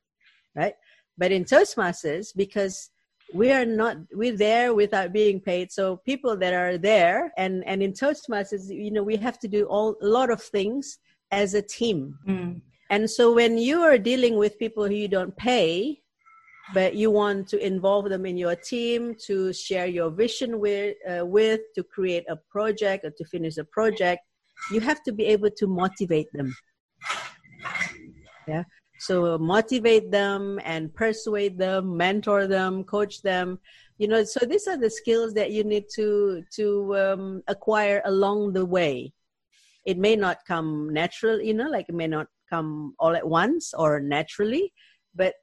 right? 0.58 0.74
But 1.18 1.32
in 1.32 1.46
toastmasters 1.46 2.36
because 2.36 2.90
we 3.34 3.52
are 3.52 3.66
not 3.66 3.98
we're 4.14 4.38
there 4.38 4.74
without 4.74 5.12
being 5.12 5.40
paid. 5.40 5.72
So 5.72 5.98
people 5.98 6.38
that 6.38 6.54
are 6.54 6.78
there 6.78 7.32
and 7.38 7.64
and 7.68 7.84
in 7.84 7.94
toastmasters 7.94 8.70
you 8.70 8.92
know 8.92 9.04
we 9.04 9.18
have 9.18 9.40
to 9.40 9.48
do 9.48 9.66
all 9.66 9.96
a 10.02 10.08
lot 10.08 10.30
of 10.30 10.42
things 10.42 11.00
as 11.32 11.54
a 11.54 11.62
team. 11.62 12.18
Mm. 12.28 12.62
and 12.90 13.10
so 13.10 13.34
when 13.34 13.58
you 13.58 13.82
are 13.82 13.98
dealing 13.98 14.38
with 14.38 14.58
people 14.58 14.88
who 14.88 14.94
you 14.94 15.10
don't 15.10 15.36
pay 15.36 16.02
but 16.74 16.96
you 16.96 17.10
want 17.12 17.48
to 17.48 17.58
involve 17.66 18.10
them 18.10 18.26
in 18.26 18.38
your 18.38 18.56
team 18.56 19.16
to 19.26 19.54
share 19.54 19.88
your 19.88 20.10
vision 20.10 20.60
with 20.60 20.96
uh, 21.10 21.26
with 21.26 21.62
to 21.76 21.84
create 21.84 22.26
a 22.30 22.38
project 22.50 23.04
or 23.06 23.12
to 23.12 23.26
finish 23.26 23.58
a 23.58 23.64
project 23.66 24.22
you 24.72 24.80
have 24.80 25.04
to 25.04 25.12
be 25.12 25.26
able 25.26 25.52
to 25.52 25.68
motivate 25.68 26.32
them. 26.34 26.56
Yeah 28.48 28.64
so 29.00 29.38
motivate 29.38 30.12
them 30.12 30.60
and 30.64 30.94
persuade 30.94 31.58
them 31.58 31.96
mentor 31.96 32.48
them 32.48 32.84
coach 32.84 33.22
them. 33.22 33.60
You 33.98 34.08
know 34.08 34.24
so 34.24 34.46
these 34.46 34.68
are 34.68 34.78
the 34.78 34.90
skills 34.90 35.34
that 35.34 35.52
you 35.52 35.64
need 35.64 35.86
to 35.96 36.44
to 36.56 36.98
um, 36.98 37.44
acquire 37.48 38.02
along 38.06 38.54
the 38.54 38.66
way. 38.66 39.14
It 39.86 39.98
may 39.98 40.16
not 40.16 40.40
come 40.48 40.92
natural 40.92 41.42
you 41.42 41.54
know 41.54 41.70
like 41.70 41.90
it 41.90 41.96
may 41.96 42.08
not 42.08 42.28
come 42.50 42.96
all 43.00 43.16
at 43.16 43.28
once 43.28 43.74
or 43.74 44.00
naturally 44.00 44.74
but 45.16 45.34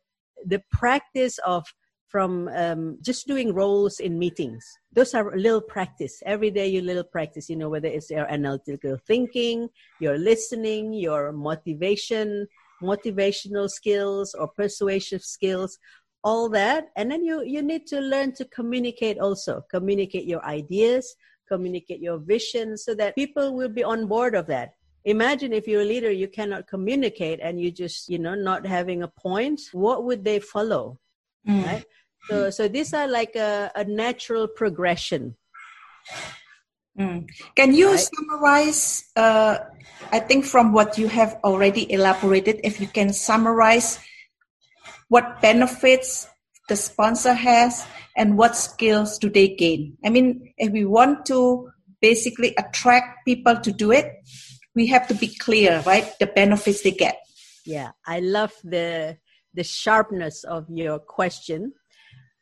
the 0.46 0.62
practice 0.70 1.38
of 1.46 1.64
from 2.08 2.48
um, 2.54 2.96
just 3.02 3.26
doing 3.26 3.52
roles 3.52 3.98
in 3.98 4.16
meetings. 4.16 4.64
Those 4.92 5.14
are 5.14 5.36
little 5.36 5.60
practice. 5.60 6.22
Every 6.24 6.48
day 6.48 6.68
you 6.68 6.80
little 6.80 7.02
practice 7.02 7.50
you 7.50 7.56
know 7.56 7.68
whether 7.68 7.88
it's 7.88 8.10
your 8.10 8.30
analytical 8.30 8.96
thinking 9.06 9.68
your 10.00 10.16
listening 10.16 10.92
your 10.92 11.32
motivation 11.32 12.46
motivational 12.84 13.68
skills 13.68 14.34
or 14.34 14.48
persuasive 14.48 15.22
skills 15.22 15.78
all 16.22 16.48
that. 16.48 16.88
And 16.96 17.10
then 17.10 17.24
you 17.24 17.42
you 17.44 17.62
need 17.62 17.86
to 17.88 18.00
learn 18.00 18.32
to 18.34 18.44
communicate 18.46 19.18
also. 19.18 19.62
Communicate 19.70 20.24
your 20.24 20.44
ideas 20.44 21.16
communicate 21.48 22.00
your 22.00 22.18
vision 22.18 22.76
so 22.76 22.94
that 22.94 23.14
people 23.14 23.54
will 23.54 23.68
be 23.68 23.84
on 23.84 24.06
board 24.06 24.34
of 24.34 24.46
that. 24.46 24.74
Imagine 25.04 25.52
if 25.52 25.68
you're 25.68 25.82
a 25.82 25.84
leader 25.84 26.10
you 26.10 26.28
cannot 26.28 26.66
communicate 26.66 27.38
and 27.42 27.60
you 27.60 27.70
just 27.70 28.08
you 28.08 28.18
know 28.18 28.34
not 28.34 28.66
having 28.66 29.02
a 29.02 29.08
point 29.08 29.60
what 29.72 30.04
would 30.04 30.24
they 30.24 30.40
follow 30.40 30.98
mm. 31.46 31.64
right? 31.66 31.84
So 32.28 32.48
so 32.50 32.68
these 32.68 32.94
are 32.94 33.06
like 33.06 33.36
a, 33.36 33.70
a 33.74 33.84
natural 33.84 34.48
progression 34.48 35.36
Mm. 36.98 37.28
Can 37.56 37.74
you 37.74 37.90
right. 37.90 38.08
summarize? 38.14 39.04
Uh, 39.16 39.58
I 40.12 40.20
think 40.20 40.44
from 40.44 40.72
what 40.72 40.98
you 40.98 41.08
have 41.08 41.38
already 41.42 41.90
elaborated, 41.90 42.60
if 42.62 42.80
you 42.80 42.86
can 42.86 43.12
summarize 43.12 43.98
what 45.08 45.40
benefits 45.40 46.28
the 46.68 46.76
sponsor 46.76 47.34
has 47.34 47.86
and 48.16 48.38
what 48.38 48.56
skills 48.56 49.18
do 49.18 49.28
they 49.28 49.48
gain? 49.48 49.96
I 50.04 50.10
mean, 50.10 50.54
if 50.56 50.72
we 50.72 50.84
want 50.84 51.26
to 51.26 51.70
basically 52.00 52.54
attract 52.58 53.24
people 53.24 53.56
to 53.60 53.72
do 53.72 53.90
it, 53.90 54.12
we 54.74 54.86
have 54.88 55.08
to 55.08 55.14
be 55.14 55.28
clear, 55.28 55.82
right? 55.86 56.12
The 56.18 56.26
benefits 56.26 56.82
they 56.82 56.90
get. 56.90 57.18
Yeah, 57.64 57.92
I 58.06 58.20
love 58.20 58.52
the 58.62 59.18
the 59.54 59.64
sharpness 59.64 60.44
of 60.44 60.66
your 60.68 60.98
question. 60.98 61.72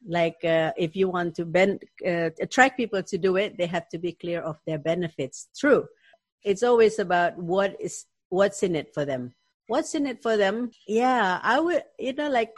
Like, 0.07 0.45
uh, 0.45 0.73
if 0.77 0.97
you 0.97 1.09
want 1.09 1.35
to 1.37 1.45
ben- 1.45 1.81
uh, 2.07 2.31
attract 2.41 2.77
people 2.77 3.03
to 3.03 3.19
do 3.19 3.37
it, 3.37 3.57
they 3.57 3.67
have 3.67 3.89
to 3.91 3.99
be 3.99 4.13
clear 4.13 4.41
of 4.41 4.59
their 4.67 4.79
benefits. 4.79 5.49
True, 5.59 5.87
it's 6.43 6.63
always 6.63 6.99
about 6.99 7.39
what 7.39 7.77
is 7.81 8.07
what's 8.29 8.63
in 8.63 8.75
it 8.75 8.93
for 8.95 9.05
them. 9.05 9.35
What's 9.69 9.95
in 9.95 10.07
it 10.07 10.23
for 10.23 10.37
them? 10.37 10.71
Yeah, 10.89 11.39
I 11.43 11.61
would, 11.61 11.83
you 11.99 12.13
know, 12.15 12.29
like 12.31 12.51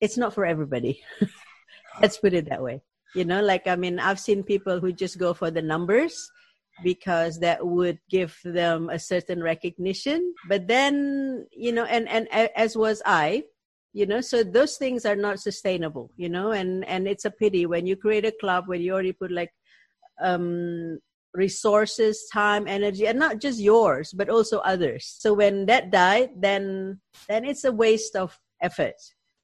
it's 0.00 0.18
not 0.18 0.34
for 0.34 0.44
everybody. 0.44 1.00
Let's 2.00 2.18
put 2.18 2.34
it 2.34 2.48
that 2.48 2.62
way. 2.62 2.82
You 3.14 3.24
know, 3.24 3.42
like 3.42 3.66
I 3.66 3.76
mean, 3.76 3.98
I've 3.98 4.20
seen 4.20 4.42
people 4.42 4.80
who 4.80 4.92
just 4.92 5.18
go 5.18 5.34
for 5.34 5.50
the 5.50 5.62
numbers 5.62 6.30
because 6.82 7.40
that 7.40 7.66
would 7.66 7.98
give 8.08 8.38
them 8.44 8.88
a 8.90 8.98
certain 8.98 9.42
recognition 9.42 10.34
but 10.48 10.66
then 10.66 11.46
you 11.52 11.72
know 11.72 11.84
and 11.84 12.08
and 12.08 12.28
as 12.32 12.76
was 12.76 13.02
i 13.04 13.42
you 13.92 14.06
know 14.06 14.20
so 14.20 14.42
those 14.42 14.76
things 14.76 15.04
are 15.04 15.16
not 15.16 15.40
sustainable 15.40 16.10
you 16.16 16.28
know 16.28 16.52
and 16.52 16.84
and 16.86 17.08
it's 17.08 17.24
a 17.24 17.30
pity 17.30 17.66
when 17.66 17.86
you 17.86 17.96
create 17.96 18.24
a 18.24 18.32
club 18.40 18.64
where 18.66 18.78
you 18.78 18.92
already 18.92 19.12
put 19.12 19.30
like 19.30 19.50
um 20.20 20.98
resources 21.34 22.28
time 22.32 22.66
energy 22.66 23.06
and 23.06 23.18
not 23.18 23.40
just 23.40 23.60
yours 23.60 24.12
but 24.12 24.28
also 24.28 24.58
others. 24.58 25.16
So 25.18 25.32
when 25.32 25.66
that 25.66 25.90
died 25.90 26.30
then 26.36 27.00
then 27.28 27.44
it's 27.44 27.64
a 27.64 27.72
waste 27.72 28.16
of 28.16 28.38
effort 28.60 28.96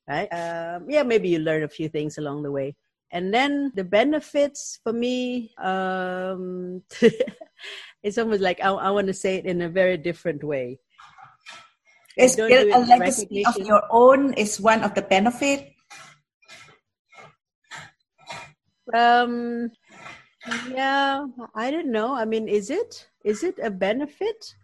right? 0.09 0.28
Um, 0.32 0.87
yeah 0.88 1.02
maybe 1.02 1.28
you 1.28 1.38
learn 1.38 1.62
a 1.62 1.68
few 1.68 1.88
things 1.88 2.18
along 2.18 2.42
the 2.42 2.52
way. 2.52 2.74
And 3.12 3.32
then 3.32 3.72
the 3.76 3.85
benefits 3.85 4.80
for 4.82 4.92
me 4.92 5.52
um, 5.59 6.82
it's 8.02 8.18
almost 8.18 8.42
like 8.42 8.61
i, 8.62 8.68
I 8.68 8.90
want 8.90 9.06
to 9.06 9.14
say 9.14 9.37
it 9.37 9.46
in 9.46 9.62
a 9.62 9.68
very 9.68 9.96
different 9.96 10.44
way 10.44 10.78
is 12.16 12.37
build 12.37 12.50
a 12.52 12.79
legacy 12.79 13.44
of 13.44 13.57
your 13.59 13.83
own 13.90 14.33
is 14.35 14.61
one 14.61 14.83
of 14.83 14.94
the 14.94 15.02
benefit. 15.02 15.72
Um 18.94 19.70
yeah 20.70 21.26
i 21.55 21.70
don't 21.70 21.90
know. 21.90 22.14
I 22.14 22.24
mean 22.24 22.48
is 22.48 22.70
it 22.70 23.07
is 23.24 23.42
it 23.42 23.59
a 23.62 23.70
benefit? 23.70 24.55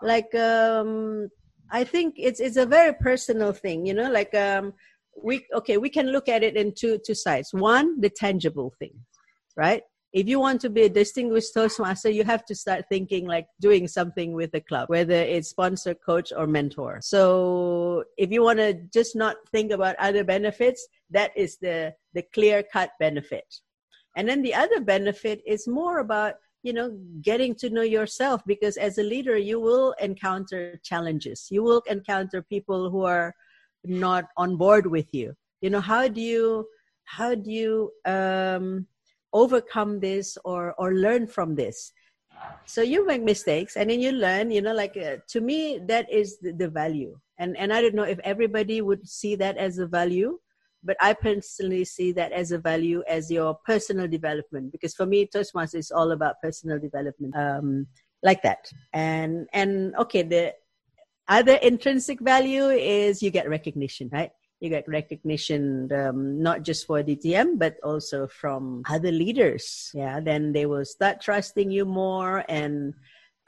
Like 0.00 0.34
um 0.34 1.28
i 1.72 1.82
think 1.82 2.14
it's 2.16 2.38
it's 2.38 2.56
a 2.56 2.64
very 2.64 2.94
personal 2.94 3.52
thing 3.52 3.84
you 3.84 3.92
know 3.92 4.08
like 4.08 4.32
um 4.36 4.72
we 5.20 5.44
okay 5.52 5.78
we 5.78 5.90
can 5.90 6.06
look 6.14 6.28
at 6.28 6.44
it 6.44 6.56
in 6.56 6.72
two 6.72 6.98
two 7.04 7.14
sides. 7.14 7.50
One 7.52 8.00
the 8.00 8.10
tangible 8.10 8.72
thing 8.78 8.94
right 9.56 9.82
if 10.16 10.26
you 10.26 10.40
want 10.40 10.62
to 10.62 10.70
be 10.70 10.84
a 10.84 10.88
distinguished 10.88 11.52
toastmaster 11.52 12.08
you 12.08 12.24
have 12.24 12.42
to 12.42 12.54
start 12.54 12.86
thinking 12.88 13.26
like 13.26 13.46
doing 13.60 13.86
something 13.86 14.32
with 14.32 14.50
the 14.50 14.62
club 14.62 14.88
whether 14.88 15.20
it's 15.34 15.50
sponsor 15.50 15.94
coach 15.94 16.32
or 16.34 16.46
mentor. 16.46 17.00
So 17.02 18.04
if 18.16 18.30
you 18.30 18.42
want 18.42 18.58
to 18.60 18.72
just 18.98 19.14
not 19.14 19.36
think 19.52 19.72
about 19.72 19.94
other 19.96 20.24
benefits 20.24 20.88
that 21.10 21.32
is 21.36 21.58
the 21.58 21.94
the 22.14 22.22
clear 22.34 22.62
cut 22.62 22.90
benefit. 22.98 23.48
And 24.16 24.26
then 24.26 24.40
the 24.40 24.54
other 24.54 24.80
benefit 24.80 25.42
is 25.46 25.68
more 25.68 25.98
about 25.98 26.34
you 26.62 26.72
know 26.72 26.98
getting 27.20 27.54
to 27.56 27.68
know 27.68 27.86
yourself 27.98 28.40
because 28.46 28.78
as 28.78 28.96
a 28.96 29.02
leader 29.02 29.36
you 29.36 29.60
will 29.60 29.94
encounter 30.00 30.80
challenges. 30.82 31.48
You 31.50 31.62
will 31.62 31.82
encounter 31.96 32.40
people 32.40 32.90
who 32.90 33.02
are 33.04 33.34
not 33.84 34.24
on 34.38 34.56
board 34.56 34.86
with 34.86 35.12
you. 35.12 35.34
You 35.60 35.68
know 35.68 35.84
how 35.92 36.08
do 36.08 36.22
you 36.22 36.66
how 37.04 37.34
do 37.34 37.50
you 37.50 37.92
um, 38.06 38.86
overcome 39.32 40.00
this 40.00 40.38
or 40.44 40.74
or 40.78 40.94
learn 40.94 41.26
from 41.26 41.54
this. 41.54 41.92
So 42.66 42.82
you 42.82 43.06
make 43.06 43.22
mistakes 43.22 43.76
and 43.76 43.90
then 43.90 44.00
you 44.00 44.12
learn 44.12 44.50
you 44.50 44.60
know 44.62 44.74
like 44.74 44.96
uh, 44.96 45.16
to 45.28 45.40
me 45.40 45.78
that 45.86 46.10
is 46.12 46.38
the, 46.40 46.52
the, 46.52 46.68
value. 46.68 47.18
And 47.38 47.56
and 47.56 47.72
i 47.72 47.80
don't 47.80 47.94
know 47.94 48.08
if 48.08 48.18
everybody 48.24 48.80
would 48.80 49.06
see 49.06 49.36
that 49.36 49.56
as 49.56 49.78
a 49.78 49.86
value 49.86 50.38
but 50.82 50.96
i 51.00 51.12
personally 51.12 51.84
see 51.84 52.12
that 52.12 52.32
as 52.32 52.52
a 52.52 52.58
value 52.58 53.02
as 53.08 53.30
your 53.30 53.58
personal 53.66 54.08
development. 54.08 54.72
Because 54.72 54.94
for 54.94 55.06
me 55.06 55.26
toastmasters 55.26 55.74
is 55.74 55.90
all 55.90 56.12
about 56.12 56.40
personal 56.42 56.78
development 56.78 57.36
um, 57.36 57.86
like 58.22 58.42
that. 58.42 58.70
And 58.92 59.48
and 59.52 59.94
okay 59.96 60.22
the 60.22 60.54
other 61.28 61.54
intrinsic 61.54 62.20
value 62.20 62.68
is 62.68 63.22
you 63.22 63.30
get 63.30 63.48
recognition, 63.48 64.08
right? 64.12 64.30
You 64.60 64.70
get 64.70 64.88
recognition 64.88 65.92
um, 65.92 66.42
not 66.42 66.62
just 66.62 66.86
for 66.86 67.02
DTM, 67.02 67.58
but 67.58 67.76
also 67.82 68.26
from 68.26 68.82
other 68.88 69.12
leaders. 69.12 69.90
Yeah, 69.92 70.20
then 70.20 70.52
they 70.52 70.64
will 70.64 70.84
start 70.84 71.20
trusting 71.20 71.70
you 71.70 71.84
more. 71.84 72.44
And 72.48 72.94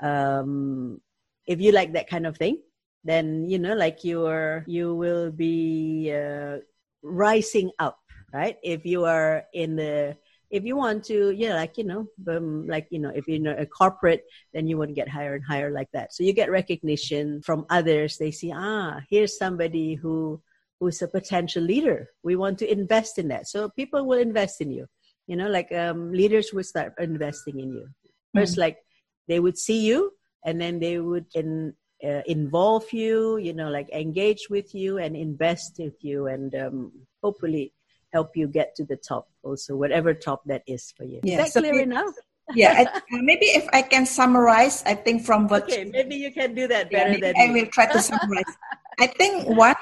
um, 0.02 1.00
if 1.46 1.60
you 1.60 1.72
like 1.72 1.94
that 1.94 2.10
kind 2.10 2.26
of 2.26 2.36
thing, 2.36 2.60
then 3.04 3.48
you 3.48 3.58
know, 3.58 3.74
like 3.74 4.04
you're 4.04 4.64
you 4.66 4.94
will 4.94 5.30
be 5.30 6.12
uh, 6.12 6.58
rising 7.02 7.70
up, 7.78 7.98
right? 8.32 8.56
If 8.62 8.84
you 8.84 9.04
are 9.04 9.44
in 9.54 9.76
the 9.76 10.16
if 10.50 10.64
you 10.64 10.76
want 10.76 11.04
to, 11.04 11.30
yeah, 11.30 11.54
like 11.54 11.76
you 11.76 11.84
know, 11.84 12.06
um, 12.28 12.66
like 12.66 12.88
you 12.90 12.98
know, 12.98 13.12
if 13.14 13.28
you're 13.28 13.36
in 13.36 13.46
a 13.46 13.66
corporate, 13.66 14.24
then 14.54 14.66
you 14.66 14.78
want 14.78 14.88
to 14.88 14.94
get 14.94 15.08
higher 15.08 15.34
and 15.34 15.44
higher 15.44 15.70
like 15.70 15.90
that. 15.92 16.14
So 16.14 16.24
you 16.24 16.32
get 16.32 16.50
recognition 16.50 17.42
from 17.42 17.66
others. 17.68 18.16
They 18.16 18.30
see, 18.30 18.52
ah, 18.54 19.00
here's 19.10 19.36
somebody 19.36 19.94
who 19.94 20.40
who's 20.80 21.02
a 21.02 21.08
potential 21.08 21.62
leader. 21.62 22.08
We 22.22 22.36
want 22.36 22.58
to 22.58 22.70
invest 22.70 23.18
in 23.18 23.28
that. 23.28 23.48
So 23.48 23.68
people 23.70 24.06
will 24.06 24.18
invest 24.18 24.60
in 24.60 24.70
you. 24.70 24.86
You 25.26 25.36
know, 25.36 25.48
like 25.48 25.72
um, 25.72 26.12
leaders 26.12 26.52
will 26.52 26.64
start 26.64 26.94
investing 26.98 27.60
in 27.60 27.72
you. 27.74 27.88
1st 28.36 28.42
mm-hmm. 28.42 28.60
like 28.60 28.78
they 29.26 29.40
would 29.40 29.58
see 29.58 29.84
you, 29.86 30.12
and 30.44 30.60
then 30.60 30.78
they 30.78 30.98
would 30.98 31.26
in, 31.34 31.74
uh, 32.02 32.22
involve 32.26 32.92
you. 32.92 33.36
You 33.36 33.52
know, 33.52 33.68
like 33.68 33.90
engage 33.90 34.48
with 34.48 34.74
you 34.74 34.98
and 34.98 35.16
invest 35.16 35.76
with 35.78 36.02
you, 36.02 36.28
and 36.28 36.54
um, 36.54 36.92
hopefully 37.22 37.72
help 38.12 38.36
you 38.36 38.48
get 38.48 38.74
to 38.74 38.84
the 38.84 38.96
top 38.96 39.28
also 39.42 39.76
whatever 39.76 40.14
top 40.14 40.42
that 40.46 40.62
is 40.66 40.92
for 40.96 41.04
you 41.04 41.20
yeah, 41.22 41.34
is 41.34 41.38
that 41.38 41.52
so 41.52 41.60
clear 41.60 41.82
enough 41.82 42.14
yeah 42.54 42.84
I, 42.86 43.00
maybe 43.10 43.46
if 43.46 43.68
i 43.72 43.82
can 43.82 44.06
summarize 44.06 44.82
i 44.86 44.94
think 44.94 45.24
from 45.24 45.48
what 45.48 45.64
okay 45.64 45.84
maybe 45.84 46.16
you 46.16 46.32
can 46.32 46.54
do 46.54 46.66
that 46.68 46.90
better 46.90 47.12
yeah, 47.12 47.32
than 47.32 47.34
i 47.36 47.52
will 47.52 47.66
try 47.66 47.86
to 47.86 48.00
summarize 48.00 48.52
i 48.98 49.06
think 49.06 49.46
one 49.48 49.76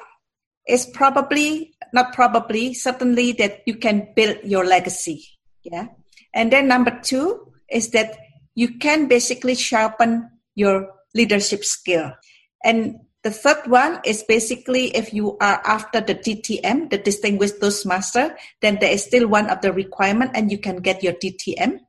is 0.68 0.86
probably 0.86 1.74
not 1.92 2.12
probably 2.12 2.74
certainly 2.74 3.32
that 3.32 3.62
you 3.66 3.76
can 3.76 4.08
build 4.14 4.38
your 4.44 4.64
legacy 4.64 5.24
yeah? 5.66 5.86
And 6.32 6.52
then 6.52 6.68
number 6.68 6.98
two 7.02 7.52
is 7.70 7.90
that 7.90 8.16
you 8.54 8.78
can 8.78 9.08
basically 9.08 9.54
sharpen 9.54 10.30
your 10.54 10.88
leadership 11.14 11.64
skill. 11.64 12.12
And 12.64 12.96
the 13.22 13.30
third 13.30 13.66
one 13.66 14.00
is 14.04 14.22
basically 14.22 14.96
if 14.96 15.12
you 15.12 15.36
are 15.40 15.60
after 15.64 16.00
the 16.00 16.14
DTM, 16.14 16.90
the 16.90 16.98
Distinguished 16.98 17.60
Toastmaster, 17.60 18.36
then 18.62 18.78
there 18.80 18.92
is 18.92 19.04
still 19.04 19.26
one 19.26 19.50
of 19.50 19.60
the 19.60 19.72
requirement 19.72 20.30
and 20.34 20.50
you 20.50 20.58
can 20.58 20.76
get 20.76 21.02
your 21.02 21.14
DTM. 21.14 21.80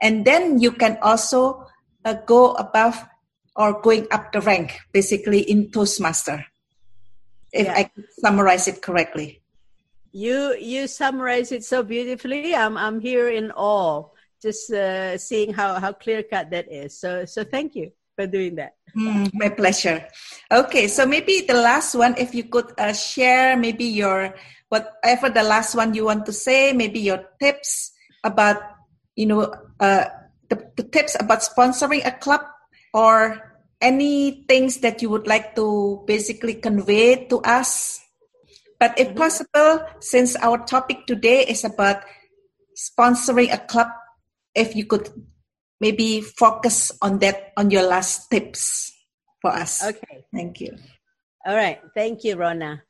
And 0.00 0.24
then 0.24 0.60
you 0.60 0.72
can 0.72 0.98
also 1.00 1.64
uh, 2.04 2.14
go 2.26 2.52
above 2.52 3.02
or 3.56 3.80
going 3.80 4.06
up 4.10 4.32
the 4.32 4.40
rank, 4.40 4.78
basically 4.92 5.40
in 5.40 5.70
Toastmaster, 5.70 6.44
if 7.52 7.66
yeah. 7.66 7.74
I 7.74 7.90
summarize 8.18 8.68
it 8.68 8.82
correctly. 8.82 9.40
You 10.12 10.56
you 10.56 10.88
summarize 10.88 11.52
it 11.52 11.64
so 11.64 11.82
beautifully. 11.82 12.54
I'm 12.54 12.76
I'm 12.76 13.00
here 13.00 13.28
in 13.28 13.52
awe, 13.52 14.08
just 14.40 14.72
uh, 14.72 15.16
seeing 15.16 15.52
how 15.52 15.80
how 15.80 15.92
clear 15.92 16.22
cut 16.22 16.50
that 16.50 16.72
is. 16.72 16.98
So 16.98 17.24
so 17.24 17.44
thank 17.44 17.74
you 17.74 17.92
for 18.16 18.26
doing 18.26 18.56
that. 18.56 18.76
Mm, 18.96 19.32
my 19.32 19.48
pleasure. 19.48 20.04
Okay, 20.52 20.88
so 20.88 21.06
maybe 21.06 21.44
the 21.48 21.56
last 21.56 21.94
one, 21.94 22.14
if 22.18 22.34
you 22.34 22.44
could 22.44 22.72
uh, 22.76 22.92
share 22.92 23.56
maybe 23.56 23.84
your 23.84 24.36
whatever 24.68 25.30
the 25.30 25.42
last 25.42 25.74
one 25.74 25.94
you 25.94 26.04
want 26.04 26.26
to 26.26 26.32
say, 26.32 26.72
maybe 26.72 27.00
your 27.00 27.24
tips 27.40 27.92
about 28.24 28.60
you 29.16 29.26
know 29.26 29.48
uh, 29.80 30.04
the, 30.48 30.60
the 30.76 30.84
tips 30.84 31.16
about 31.18 31.40
sponsoring 31.40 32.04
a 32.04 32.12
club 32.12 32.44
or 32.92 33.51
any 33.82 34.44
things 34.48 34.78
that 34.78 35.02
you 35.02 35.10
would 35.10 35.26
like 35.26 35.54
to 35.56 36.02
basically 36.06 36.54
convey 36.54 37.26
to 37.26 37.40
us. 37.42 38.00
But 38.78 38.98
if 38.98 39.08
mm-hmm. 39.08 39.18
possible, 39.18 39.86
since 40.00 40.36
our 40.36 40.64
topic 40.64 41.06
today 41.06 41.44
is 41.44 41.64
about 41.64 42.02
sponsoring 42.78 43.52
a 43.52 43.58
club, 43.58 43.88
if 44.54 44.74
you 44.74 44.86
could 44.86 45.10
maybe 45.80 46.20
focus 46.20 46.92
on 47.02 47.18
that 47.18 47.52
on 47.56 47.70
your 47.70 47.82
last 47.82 48.30
tips 48.30 48.92
for 49.40 49.50
us. 49.50 49.84
Okay. 49.84 50.24
Thank 50.32 50.60
you. 50.60 50.78
All 51.44 51.56
right. 51.56 51.80
Thank 51.94 52.22
you, 52.22 52.36
Rona. 52.36 52.82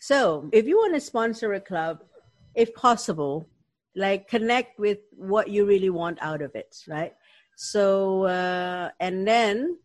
So, 0.00 0.48
if 0.52 0.66
you 0.66 0.76
want 0.76 0.94
to 0.94 1.00
sponsor 1.00 1.52
a 1.54 1.60
club, 1.60 2.04
if 2.54 2.72
possible, 2.74 3.48
like 3.96 4.28
connect 4.28 4.78
with 4.78 4.98
what 5.10 5.48
you 5.48 5.66
really 5.66 5.90
want 5.90 6.18
out 6.22 6.40
of 6.40 6.54
it, 6.54 6.76
right? 6.86 7.14
So, 7.56 8.24
uh, 8.24 8.90
and 9.00 9.26
then 9.26 9.78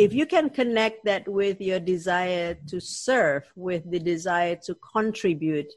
if 0.00 0.14
you 0.14 0.24
can 0.24 0.48
connect 0.48 1.04
that 1.04 1.28
with 1.28 1.60
your 1.60 1.78
desire 1.78 2.56
to 2.68 2.80
serve, 2.80 3.44
with 3.54 3.82
the 3.90 3.98
desire 3.98 4.56
to 4.64 4.74
contribute, 4.76 5.70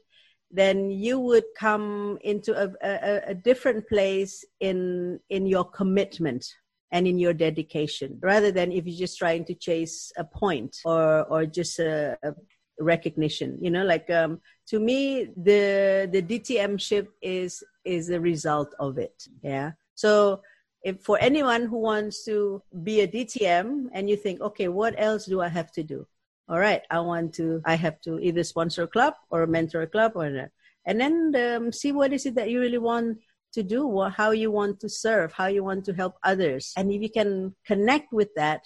then 0.50 0.90
you 0.90 1.18
would 1.18 1.44
come 1.58 2.18
into 2.22 2.52
a, 2.56 2.72
a, 2.82 3.20
a 3.32 3.34
different 3.34 3.86
place 3.88 4.44
in 4.60 5.20
in 5.28 5.46
your 5.46 5.64
commitment 5.64 6.46
and 6.90 7.06
in 7.06 7.18
your 7.18 7.34
dedication 7.34 8.18
rather 8.22 8.50
than 8.52 8.72
if 8.72 8.86
you're 8.86 9.04
just 9.06 9.18
trying 9.18 9.44
to 9.44 9.54
chase 9.54 10.12
a 10.16 10.24
point 10.24 10.74
or 10.84 11.24
or 11.24 11.44
just 11.44 11.78
a, 11.78 12.16
a 12.22 12.32
recognition. 12.80 13.58
You 13.60 13.70
know 13.72 13.84
like 13.84 14.08
um, 14.10 14.40
to 14.68 14.78
me 14.78 15.28
the 15.36 16.08
the 16.10 16.22
dtm 16.22 16.80
ship 16.80 17.10
is 17.20 17.62
is 17.84 18.08
a 18.08 18.20
result 18.20 18.74
of 18.78 18.96
it. 18.96 19.28
Yeah. 19.42 19.72
So 19.94 20.40
if 20.84 21.00
for 21.00 21.18
anyone 21.18 21.64
who 21.64 21.78
wants 21.78 22.24
to 22.24 22.62
be 22.82 23.00
a 23.00 23.08
dtm 23.08 23.88
and 23.92 24.08
you 24.08 24.16
think 24.16 24.40
okay 24.40 24.68
what 24.68 24.94
else 24.98 25.24
do 25.24 25.40
i 25.40 25.48
have 25.48 25.72
to 25.72 25.82
do? 25.82 26.06
All 26.48 26.58
right 26.58 26.82
i 26.90 27.00
want 27.00 27.32
to 27.40 27.62
i 27.64 27.74
have 27.74 28.00
to 28.02 28.20
either 28.20 28.44
sponsor 28.44 28.82
a 28.84 28.86
club 28.86 29.14
or 29.30 29.46
mentor 29.46 29.82
a 29.82 29.86
club 29.86 30.12
or 30.14 30.30
not. 30.30 30.50
And 30.86 31.00
then 31.00 31.32
um, 31.34 31.72
see 31.72 31.92
what 31.92 32.12
is 32.12 32.26
it 32.26 32.34
that 32.34 32.50
you 32.50 32.60
really 32.60 32.78
want 32.78 33.18
to 33.54 33.62
do 33.62 33.86
what, 33.86 34.12
how 34.12 34.32
you 34.32 34.50
want 34.50 34.80
to 34.80 34.88
serve 34.88 35.32
how 35.32 35.46
you 35.46 35.64
want 35.64 35.86
to 35.86 35.94
help 35.94 36.16
others. 36.22 36.72
And 36.76 36.92
if 36.92 37.00
you 37.00 37.08
can 37.08 37.56
connect 37.66 38.12
with 38.12 38.28
that 38.36 38.62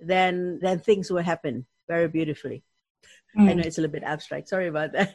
then 0.00 0.58
then 0.60 0.80
things 0.80 1.10
will 1.10 1.22
happen 1.22 1.66
very 1.88 2.08
beautifully. 2.08 2.64
Mm. 3.38 3.48
i 3.48 3.52
know 3.54 3.62
it's 3.62 3.78
a 3.78 3.80
little 3.80 3.92
bit 3.92 4.02
abstract. 4.02 4.48
Sorry 4.48 4.66
about 4.66 4.90
that. 4.92 5.14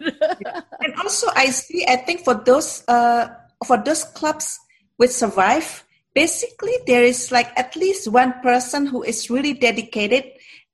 And 0.80 0.96
also 1.04 1.28
i 1.36 1.48
see 1.52 1.86
i 1.90 1.98
think 1.98 2.24
for 2.24 2.36
those 2.36 2.84
uh 2.88 3.28
for 3.68 3.78
those 3.84 4.06
clubs 4.06 4.58
which 4.96 5.12
survive 5.12 5.85
basically 6.16 6.74
there 6.88 7.04
is 7.04 7.32
like 7.32 7.52
at 7.60 7.76
least 7.76 8.08
one 8.08 8.34
person 8.42 8.88
who 8.88 9.04
is 9.04 9.30
really 9.30 9.54
dedicated 9.54 10.24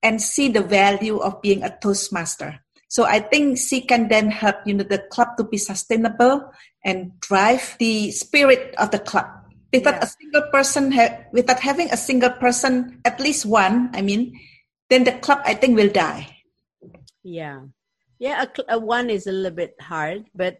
and 0.01 0.21
see 0.21 0.47
the 0.47 0.61
value 0.61 1.17
of 1.17 1.41
being 1.41 1.63
a 1.63 1.75
toastmaster 1.81 2.61
so 2.91 3.07
I 3.07 3.23
think 3.23 3.55
she 3.55 3.79
can 3.79 4.11
then 4.11 4.27
help 4.27 4.67
you 4.67 4.75
know 4.75 4.83
the 4.83 4.99
club 4.99 5.39
to 5.39 5.47
be 5.47 5.55
sustainable 5.55 6.51
and 6.83 7.15
drive 7.23 7.79
the 7.79 8.11
spirit 8.11 8.75
of 8.75 8.91
the 8.91 8.99
club. 8.99 9.31
Without 9.71 10.03
a 10.03 10.07
single 10.07 10.43
person, 10.51 10.91
ha- 10.91 11.23
without 11.31 11.63
having 11.63 11.87
a 11.87 11.95
single 11.95 12.35
person, 12.35 12.99
at 13.05 13.23
least 13.23 13.45
one, 13.47 13.89
I 13.95 14.01
mean, 14.03 14.35
then 14.89 15.05
the 15.05 15.15
club 15.23 15.39
I 15.45 15.53
think 15.53 15.79
will 15.79 15.87
die. 15.87 16.35
Yeah, 17.23 17.71
yeah. 18.19 18.43
A, 18.43 18.75
a 18.75 18.77
one 18.77 19.09
is 19.09 19.23
a 19.23 19.31
little 19.31 19.55
bit 19.55 19.79
hard, 19.79 20.27
but 20.35 20.59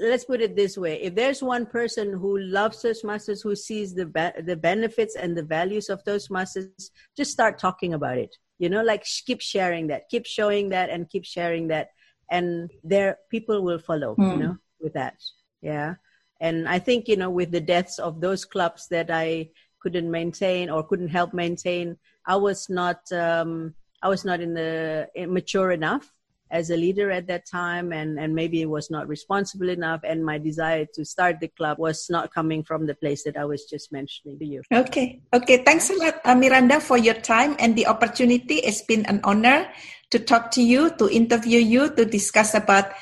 let's 0.00 0.24
put 0.24 0.40
it 0.40 0.56
this 0.56 0.76
way. 0.78 1.02
If 1.02 1.14
there's 1.14 1.42
one 1.42 1.66
person 1.66 2.12
who 2.12 2.38
loves 2.38 2.82
toastmasters 2.82 3.42
who 3.42 3.56
sees 3.56 3.94
the 3.94 4.06
be- 4.06 4.42
the 4.42 4.56
benefits 4.56 5.16
and 5.16 5.36
the 5.36 5.42
values 5.42 5.88
of 5.88 6.04
toastmasters 6.04 6.90
just 7.16 7.32
start 7.32 7.58
talking 7.58 7.94
about 7.94 8.18
it. 8.18 8.36
You 8.58 8.68
know 8.68 8.82
like 8.82 9.04
keep 9.26 9.40
sharing 9.40 9.88
that. 9.88 10.08
Keep 10.08 10.26
showing 10.26 10.68
that 10.70 10.90
and 10.90 11.08
keep 11.08 11.24
sharing 11.24 11.68
that. 11.68 11.88
And 12.30 12.70
there 12.82 13.18
people 13.30 13.62
will 13.62 13.78
follow 13.78 14.14
mm. 14.14 14.24
you 14.24 14.32
hmm. 14.32 14.40
know 14.40 14.56
with 14.80 14.94
that. 14.94 15.16
Yeah. 15.60 15.94
And 16.40 16.68
i 16.68 16.78
think 16.78 17.08
you 17.08 17.16
know 17.16 17.30
with 17.30 17.50
the 17.52 17.60
deaths 17.60 17.98
of 17.98 18.20
those 18.20 18.44
clubs 18.44 18.88
that 18.88 19.10
i 19.10 19.48
couldn't 19.80 20.10
maintain 20.10 20.68
or 20.68 20.82
couldn't 20.82 21.08
help 21.08 21.32
maintain 21.32 21.96
i 22.26 22.34
was 22.34 22.68
not 22.68 23.00
um 23.12 23.72
i 24.02 24.08
was 24.08 24.24
not 24.24 24.40
in 24.40 24.52
the 24.52 25.08
mature 25.28 25.70
enough 25.70 26.12
as 26.54 26.70
a 26.70 26.76
leader 26.76 27.10
at 27.10 27.26
that 27.26 27.44
time 27.50 27.92
and, 27.92 28.16
and 28.16 28.32
maybe 28.32 28.62
it 28.62 28.70
was 28.70 28.88
not 28.88 29.08
responsible 29.08 29.68
enough 29.68 30.00
and 30.04 30.24
my 30.24 30.38
desire 30.38 30.86
to 30.94 31.04
start 31.04 31.40
the 31.40 31.48
club 31.48 31.78
was 31.80 32.06
not 32.08 32.32
coming 32.32 32.62
from 32.62 32.86
the 32.86 32.94
place 32.94 33.24
that 33.24 33.36
I 33.36 33.44
was 33.44 33.64
just 33.64 33.90
mentioning 33.90 34.38
to 34.38 34.46
you. 34.46 34.62
Okay. 34.72 35.20
Okay. 35.34 35.64
Thanks 35.64 35.90
a 35.90 35.98
lot, 35.98 36.22
uh, 36.24 36.36
Miranda, 36.36 36.78
for 36.78 36.96
your 36.96 37.18
time 37.18 37.56
and 37.58 37.74
the 37.74 37.88
opportunity. 37.88 38.62
It's 38.62 38.82
been 38.82 39.04
an 39.06 39.18
honor 39.24 39.66
to 40.10 40.20
talk 40.20 40.52
to 40.52 40.62
you, 40.62 40.94
to 41.02 41.10
interview 41.10 41.58
you, 41.58 41.90
to 41.90 42.04
discuss 42.04 42.54
about 42.54 42.94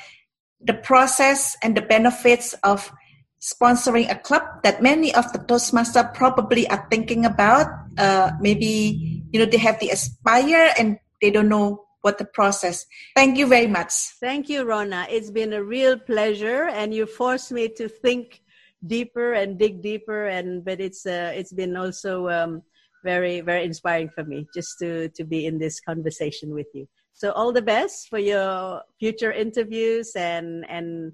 the 0.59 0.73
process 0.73 1.55
and 1.61 1.77
the 1.77 1.85
benefits 1.85 2.55
of 2.63 2.91
sponsoring 3.37 4.09
a 4.09 4.17
club 4.17 4.41
that 4.63 4.81
many 4.81 5.13
of 5.13 5.31
the 5.31 5.37
Toastmasters 5.37 6.11
probably 6.15 6.67
are 6.69 6.87
thinking 6.89 7.23
about. 7.23 7.67
Uh, 7.99 8.31
maybe, 8.41 9.21
you 9.31 9.37
know, 9.39 9.45
they 9.45 9.61
have 9.61 9.79
the 9.79 9.89
aspire 9.89 10.73
and 10.79 10.97
they 11.21 11.29
don't 11.29 11.49
know 11.49 11.82
what 12.03 12.17
the 12.17 12.25
process. 12.25 12.85
Thank 13.15 13.37
you 13.37 13.47
very 13.47 13.67
much. 13.67 13.93
Thank 14.19 14.49
you, 14.49 14.65
Rona. 14.65 15.07
It's 15.09 15.31
been 15.31 15.53
a 15.53 15.63
real 15.63 15.97
pleasure, 15.97 16.67
and 16.67 16.93
you 16.93 17.05
forced 17.05 17.51
me 17.51 17.69
to 17.79 17.87
think 17.87 18.41
deeper 18.85 19.33
and 19.33 19.57
dig 19.57 19.81
deeper. 19.81 20.27
And 20.27 20.63
but 20.65 20.79
it's 20.81 21.05
uh, 21.05 21.31
it's 21.33 21.53
been 21.53 21.75
also 21.77 22.29
um, 22.29 22.61
very 23.03 23.39
very 23.39 23.63
inspiring 23.63 24.09
for 24.09 24.25
me 24.25 24.45
just 24.53 24.77
to 24.79 25.09
to 25.15 25.23
be 25.23 25.45
in 25.45 25.57
this 25.57 25.79
conversation 25.79 26.53
with 26.53 26.67
you. 26.73 26.87
So 27.13 27.31
all 27.31 27.53
the 27.53 27.61
best 27.61 28.09
for 28.09 28.19
your 28.19 28.81
future 28.99 29.31
interviews, 29.31 30.11
and 30.13 30.65
and 30.69 31.13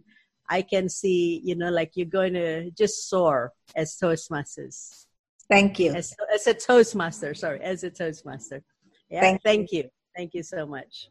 I 0.49 0.63
can 0.63 0.89
see 0.89 1.39
you 1.43 1.55
know 1.55 1.69
like 1.69 1.91
you're 1.93 2.17
going 2.19 2.33
to 2.33 2.71
just 2.71 3.09
soar 3.09 3.53
as 3.75 3.95
Toastmasters. 4.01 5.05
Thank 5.47 5.79
you. 5.79 5.93
As, 5.93 6.15
as 6.33 6.47
a 6.47 6.53
Toastmaster, 6.53 7.33
sorry, 7.35 7.61
as 7.61 7.83
a 7.83 7.89
Toastmaster. 7.91 8.63
Yeah, 9.09 9.21
thank, 9.21 9.43
thank 9.43 9.71
you. 9.71 9.83
you. 9.83 9.89
Thank 10.15 10.33
you 10.33 10.43
so 10.43 10.65
much. 10.65 11.09